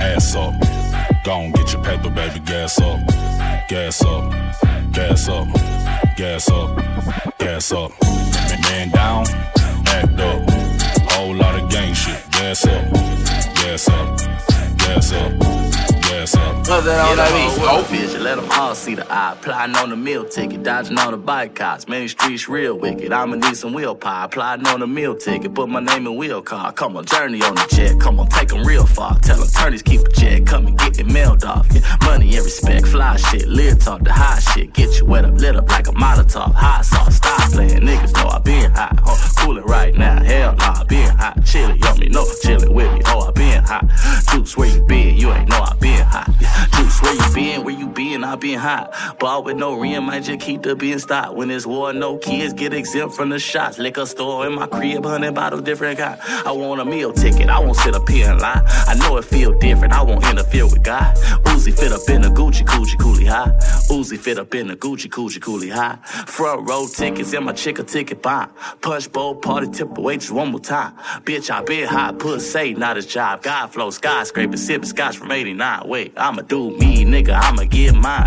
ass 0.00 0.34
up. 0.34 0.54
Gon' 1.24 1.52
get 1.52 1.72
your 1.72 1.82
paper, 1.84 2.10
baby, 2.10 2.40
gas 2.40 2.80
up. 2.80 3.27
Gas 3.68 4.02
up, 4.02 4.32
gas 4.92 5.28
up, 5.28 5.46
gas 6.16 6.48
up, 6.50 6.70
gas 7.38 7.70
up. 7.72 7.92
Man- 8.62 8.90
down, 8.90 9.26
act 9.88 10.18
up. 10.18 10.50
Whole 11.12 11.34
lot 11.34 11.54
of 11.60 11.70
gang 11.70 11.92
shit. 11.92 12.18
Gas 12.30 12.64
up, 12.66 12.92
gas 13.56 13.88
up, 13.88 14.20
gas 14.88 15.12
up 15.12 15.58
ass 16.18 16.34
up. 16.34 16.56
What's 16.56 16.84
that 16.84 17.10
on 17.10 17.16
that 17.16 17.32
beat? 17.32 17.62
Goldfish, 17.62 18.14
let 18.20 18.36
them 18.36 18.48
all 18.52 18.74
see 18.74 18.94
the 18.94 19.06
eye. 19.10 19.36
Plotting 19.40 19.76
on 19.76 19.90
the 19.90 19.96
meal 19.96 20.24
ticket, 20.24 20.62
dodging 20.62 20.98
all 20.98 21.10
the 21.10 21.16
boycotts. 21.16 21.88
Many 21.88 22.08
streets 22.08 22.48
real 22.48 22.78
wicked. 22.78 23.12
I'ma 23.12 23.36
need 23.36 23.56
some 23.56 23.72
wheel 23.72 23.94
pie. 23.94 24.26
Plotting 24.30 24.66
on 24.66 24.80
the 24.80 24.86
meal 24.86 25.16
ticket, 25.16 25.54
put 25.54 25.68
my 25.68 25.80
name 25.80 26.06
in 26.06 26.16
wheel 26.16 26.42
car. 26.42 26.72
Come 26.72 26.96
on, 26.96 27.04
journey 27.06 27.42
on 27.42 27.54
the 27.54 27.66
jet. 27.70 28.00
Come 28.00 28.20
on, 28.20 28.28
take 28.28 28.48
them 28.48 28.64
real 28.64 28.86
far. 28.86 29.18
Tell 29.20 29.42
attorneys 29.42 29.82
keep 29.82 30.00
a 30.00 30.10
check. 30.10 30.46
Come 30.46 30.66
and 30.66 30.78
get 30.78 30.98
it 30.98 31.06
mailed 31.06 31.44
off. 31.44 31.66
Yeah, 31.72 31.96
money 32.04 32.34
and 32.36 32.44
respect, 32.44 32.86
fly 32.88 33.16
shit, 33.16 33.46
live 33.46 33.78
talk, 33.78 34.02
the 34.02 34.12
high 34.12 34.40
shit. 34.40 34.72
Get 34.72 34.98
you 34.98 35.06
wet 35.06 35.24
up, 35.24 35.34
lit 35.34 35.56
up 35.56 35.68
like 35.68 35.88
a 35.88 35.92
Molotov. 35.92 36.54
High 36.54 36.82
sauce, 36.82 37.16
stop 37.16 37.50
playing. 37.52 37.80
Niggas 37.80 38.14
know 38.14 38.28
I 38.28 38.38
been 38.38 38.70
hot. 38.72 38.98
Oh, 39.06 39.18
cool 39.38 39.58
it 39.58 39.64
right 39.64 39.94
now. 39.94 40.22
Hell 40.22 40.54
nah, 40.56 40.84
been 40.84 41.08
hot. 41.16 41.44
Chilly 41.44 41.80
on 41.82 41.98
me, 41.98 42.08
no 42.08 42.24
chillin' 42.42 42.72
with 42.72 42.92
me. 42.92 42.97
Hot. 43.68 43.84
Juice, 44.30 44.56
where 44.56 44.68
you 44.70 44.80
been? 44.80 45.14
You 45.14 45.30
ain't 45.30 45.46
know 45.50 45.57
I 48.28 48.36
been 48.36 48.58
hot. 48.58 48.92
Ball 49.18 49.42
with 49.42 49.56
no 49.56 49.78
rim, 49.78 50.04
might 50.04 50.22
just 50.22 50.40
keep 50.40 50.62
the 50.62 50.76
being 50.76 50.98
stopped. 50.98 51.34
When 51.34 51.50
it's 51.50 51.64
war, 51.64 51.94
no 51.94 52.18
kids 52.18 52.52
get 52.52 52.74
exempt 52.74 53.14
from 53.16 53.30
the 53.30 53.38
shots. 53.38 53.78
Liquor 53.78 54.04
store 54.04 54.46
in 54.46 54.54
my 54.54 54.66
crib, 54.66 55.02
hundred 55.04 55.34
bottles, 55.34 55.62
different 55.62 55.98
kind. 55.98 56.20
I 56.44 56.52
want 56.52 56.80
a 56.82 56.84
meal 56.84 57.10
ticket, 57.12 57.48
I 57.48 57.58
won't 57.58 57.76
sit 57.76 57.94
up 57.94 58.06
here 58.06 58.30
and 58.30 58.38
lie. 58.38 58.62
I 58.86 58.94
know 58.96 59.16
it 59.16 59.24
feel 59.24 59.58
different, 59.58 59.94
I 59.94 60.02
won't 60.02 60.26
interfere 60.26 60.66
with 60.66 60.82
God. 60.82 61.16
Uzi 61.46 61.72
fit 61.72 61.90
up 61.90 62.06
in 62.10 62.22
a 62.24 62.28
Gucci, 62.28 62.66
Gucci, 62.66 62.98
Cooley 62.98 63.24
High. 63.24 63.56
Uzi 63.88 64.18
fit 64.18 64.38
up 64.38 64.54
in 64.54 64.70
a 64.70 64.76
Gucci, 64.76 65.08
Gucci, 65.08 65.40
Cooley 65.40 65.70
High. 65.70 65.96
Front 66.26 66.68
row 66.68 66.86
tickets 66.86 67.32
in 67.32 67.44
my 67.44 67.52
chick 67.52 67.78
a 67.78 67.82
ticket 67.82 68.20
buy. 68.20 68.46
Punch 68.82 69.10
bowl 69.10 69.36
party 69.36 69.68
tip 69.68 69.96
away 69.96 70.18
just 70.18 70.32
one 70.32 70.50
more 70.50 70.60
time. 70.60 70.92
Bitch, 71.24 71.50
I 71.50 71.62
been 71.62 71.88
hot, 71.88 72.20
say 72.42 72.74
not 72.74 72.96
his 72.96 73.06
job. 73.06 73.42
God 73.42 73.68
flow, 73.68 73.90
skyscraper, 73.90 74.58
sipping 74.58 74.86
scotch 74.88 75.16
from 75.16 75.32
89. 75.32 75.88
Wait, 75.88 76.12
I'ma 76.16 76.42
do 76.42 76.76
me, 76.76 77.04
nigga, 77.04 77.32
I'ma 77.34 77.64
get 77.64 77.94
mine. 77.94 78.17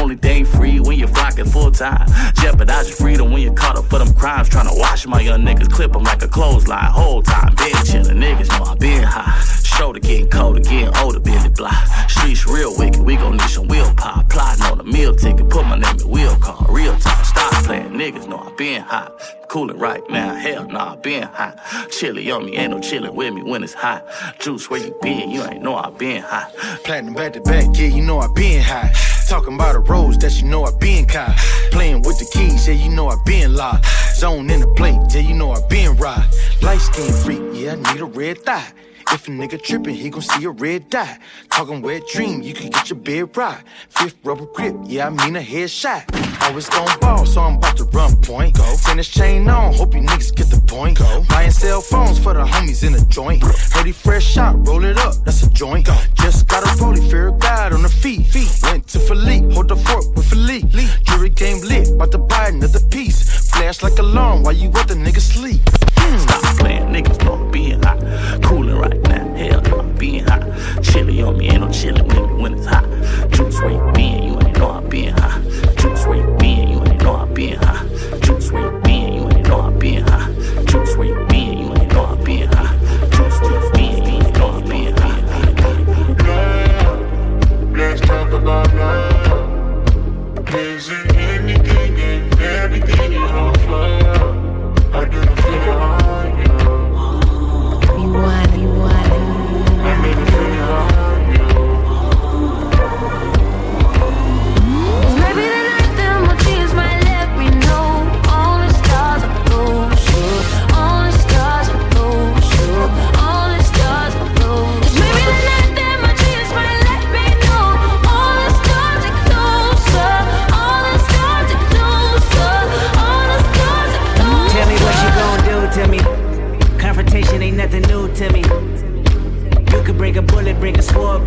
Only 0.00 0.16
thing 0.16 0.44
free 0.44 0.80
when 0.80 0.98
you're 0.98 1.08
flocking 1.08 1.46
full 1.46 1.70
time. 1.70 2.06
Jeopardize 2.34 2.88
your 2.88 2.96
freedom 2.96 3.32
when 3.32 3.42
you're 3.42 3.54
caught 3.54 3.76
up 3.76 3.86
for 3.86 3.98
them 3.98 4.12
crimes. 4.14 4.48
Trying 4.48 4.68
to 4.68 4.74
wash 4.78 5.06
my 5.06 5.20
young 5.20 5.42
niggas, 5.42 5.70
clip 5.70 5.92
them 5.92 6.04
like 6.04 6.22
a 6.22 6.28
clothesline. 6.28 6.90
Whole 6.90 7.22
time, 7.22 7.54
been 7.56 7.74
chillin', 7.88 8.18
niggas 8.18 8.48
know 8.58 8.64
I 8.64 8.74
been 8.74 9.02
high. 9.02 9.42
Shoulder 9.62 10.00
getting 10.00 10.30
colder, 10.30 10.60
getting 10.60 10.94
older, 10.96 11.20
Billy 11.20 11.50
Blah. 11.50 12.06
Streets 12.08 12.46
real 12.46 12.76
wicked, 12.78 13.00
we 13.00 13.16
gon' 13.16 13.36
need 13.36 13.50
some 13.50 13.68
wheel 13.68 13.92
pop. 13.96 14.28
Plotting 14.30 14.64
on 14.64 14.80
a 14.80 14.84
meal 14.84 15.14
ticket, 15.14 15.48
put 15.50 15.66
my 15.66 15.76
name 15.76 16.00
in 16.00 16.08
wheel 16.08 16.36
car. 16.36 16.64
Real 16.70 16.96
talk, 16.98 17.24
stop 17.24 17.52
playing, 17.64 17.90
niggas 17.90 18.26
know 18.26 18.38
I 18.38 18.52
been 18.56 18.82
hot. 18.82 19.12
Coolin' 19.48 19.78
right 19.78 20.02
now, 20.08 20.34
hell 20.34 20.66
nah, 20.68 20.94
I 20.94 20.96
been 20.96 21.24
hot. 21.24 21.58
Chilly 21.90 22.30
on 22.30 22.46
me, 22.46 22.56
ain't 22.56 22.70
no 22.70 22.78
chillin' 22.78 23.14
with 23.14 23.34
me 23.34 23.42
when 23.42 23.62
it's 23.62 23.74
hot. 23.74 24.04
Juice, 24.38 24.70
where 24.70 24.80
you 24.80 24.96
been? 25.02 25.30
You 25.30 25.44
ain't 25.44 25.62
know 25.62 25.76
I 25.76 25.90
been 25.90 26.22
hot. 26.22 26.54
Platinum 26.84 27.14
back 27.14 27.34
to 27.34 27.40
back, 27.40 27.66
yeah, 27.74 27.86
you 27.86 28.02
know 28.02 28.18
I 28.18 28.28
been 28.28 28.62
high. 28.62 28.92
Talking 29.28 29.54
about 29.54 29.72
the 29.72 29.80
roads 29.80 30.18
that 30.18 30.40
you 30.40 30.46
know 30.46 30.64
I 30.64 30.70
been 30.78 31.04
caught. 31.04 31.36
Playing 31.72 32.02
with 32.02 32.18
the 32.18 32.26
keys, 32.32 32.68
yeah, 32.68 32.74
you 32.74 32.88
know 32.88 33.08
I 33.08 33.16
been 33.24 33.54
locked. 33.54 33.86
Zone 34.14 34.48
in 34.50 34.60
the 34.60 34.68
plate, 34.68 34.98
yeah, 35.10 35.20
you 35.20 35.34
know 35.34 35.50
I 35.50 35.60
been 35.68 35.96
rock. 35.96 36.24
Light 36.62 36.80
skin 36.80 37.12
freak, 37.12 37.42
yeah, 37.52 37.72
I 37.72 37.92
need 37.92 38.00
a 38.00 38.04
red 38.04 38.42
thigh. 38.44 38.72
If 39.12 39.28
a 39.28 39.30
nigga 39.30 39.62
trippin', 39.62 39.94
he 39.94 40.10
gon' 40.10 40.22
see 40.22 40.44
a 40.44 40.50
red 40.50 40.90
dot. 40.90 41.18
Talking 41.50 41.82
wet 41.82 42.06
dream, 42.08 42.42
you 42.42 42.54
can 42.54 42.70
get 42.70 42.88
your 42.88 42.98
bed 42.98 43.36
right. 43.36 43.62
Fifth 43.88 44.16
rubber 44.24 44.46
grip, 44.46 44.76
yeah, 44.84 45.08
I 45.08 45.10
mean 45.10 45.36
a 45.36 45.40
headshot. 45.40 46.25
Always 46.46 46.68
gon' 46.68 47.00
ball, 47.00 47.26
so 47.26 47.40
I'm 47.40 47.56
about 47.56 47.76
to 47.78 47.84
run 47.84 48.14
point. 48.22 48.56
Go. 48.56 48.76
Finish 48.76 49.10
chain 49.10 49.48
on, 49.48 49.74
hope 49.74 49.94
you 49.94 50.00
niggas 50.00 50.32
get 50.32 50.48
the 50.48 50.60
point. 50.60 50.96
Go. 50.96 51.24
Buying 51.28 51.50
cell 51.50 51.80
phones 51.80 52.20
for 52.20 52.34
the 52.34 52.44
homies 52.44 52.86
in 52.86 52.92
the 52.92 53.04
joint. 53.06 53.42
Heard 53.42 53.86
he 53.86 53.90
fresh 53.90 54.24
shot, 54.24 54.54
roll 54.64 54.84
it 54.84 54.96
up, 54.96 55.14
that's 55.24 55.42
a 55.42 55.50
joint. 55.50 55.86
Go. 55.86 55.96
Just 56.14 56.46
got 56.46 56.62
a 56.62 56.68
rollie, 56.80 57.10
fear 57.10 57.28
of 57.28 57.40
God 57.40 57.72
on 57.72 57.82
the 57.82 57.88
feet. 57.88 58.26
feet. 58.26 58.48
Went 58.62 58.86
to 58.88 59.00
Philippe, 59.00 59.52
hold 59.54 59.68
the 59.68 59.76
fork 59.76 60.04
with 60.14 60.30
Philippe. 60.30 60.68
Lee. 60.68 60.88
Jury 61.02 61.30
game 61.30 61.60
lit, 61.62 61.90
about 61.90 62.12
to 62.12 62.18
buy 62.18 62.48
another 62.48 62.80
piece. 62.90 63.50
Flash 63.50 63.82
like 63.82 63.98
alarm 63.98 64.44
while 64.44 64.54
you 64.54 64.70
let 64.70 64.86
the 64.86 64.94
nigga 64.94 65.20
sleep. 65.20 65.60
Hmm. 65.98 66.18
Stop 66.18 66.58
playing, 66.58 66.84
niggas 66.94 67.24
know 67.24 67.32
I'm 67.34 67.50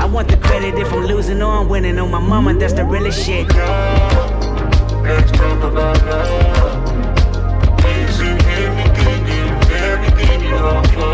I 0.00 0.06
want 0.06 0.28
the 0.28 0.38
credit 0.38 0.76
if 0.76 0.90
I'm 0.94 1.04
losing 1.04 1.42
or 1.42 1.52
I'm 1.52 1.68
winning. 1.68 1.98
On 1.98 2.10
my 2.10 2.20
mama, 2.20 2.54
that's 2.54 2.72
the 2.72 2.84
realest 2.84 3.22
shit. 3.22 3.46
Let's 5.04 5.30
talk 5.32 5.62
about 5.62 6.00
everything 9.70 10.40
you 10.40 10.50
don't 10.50 11.09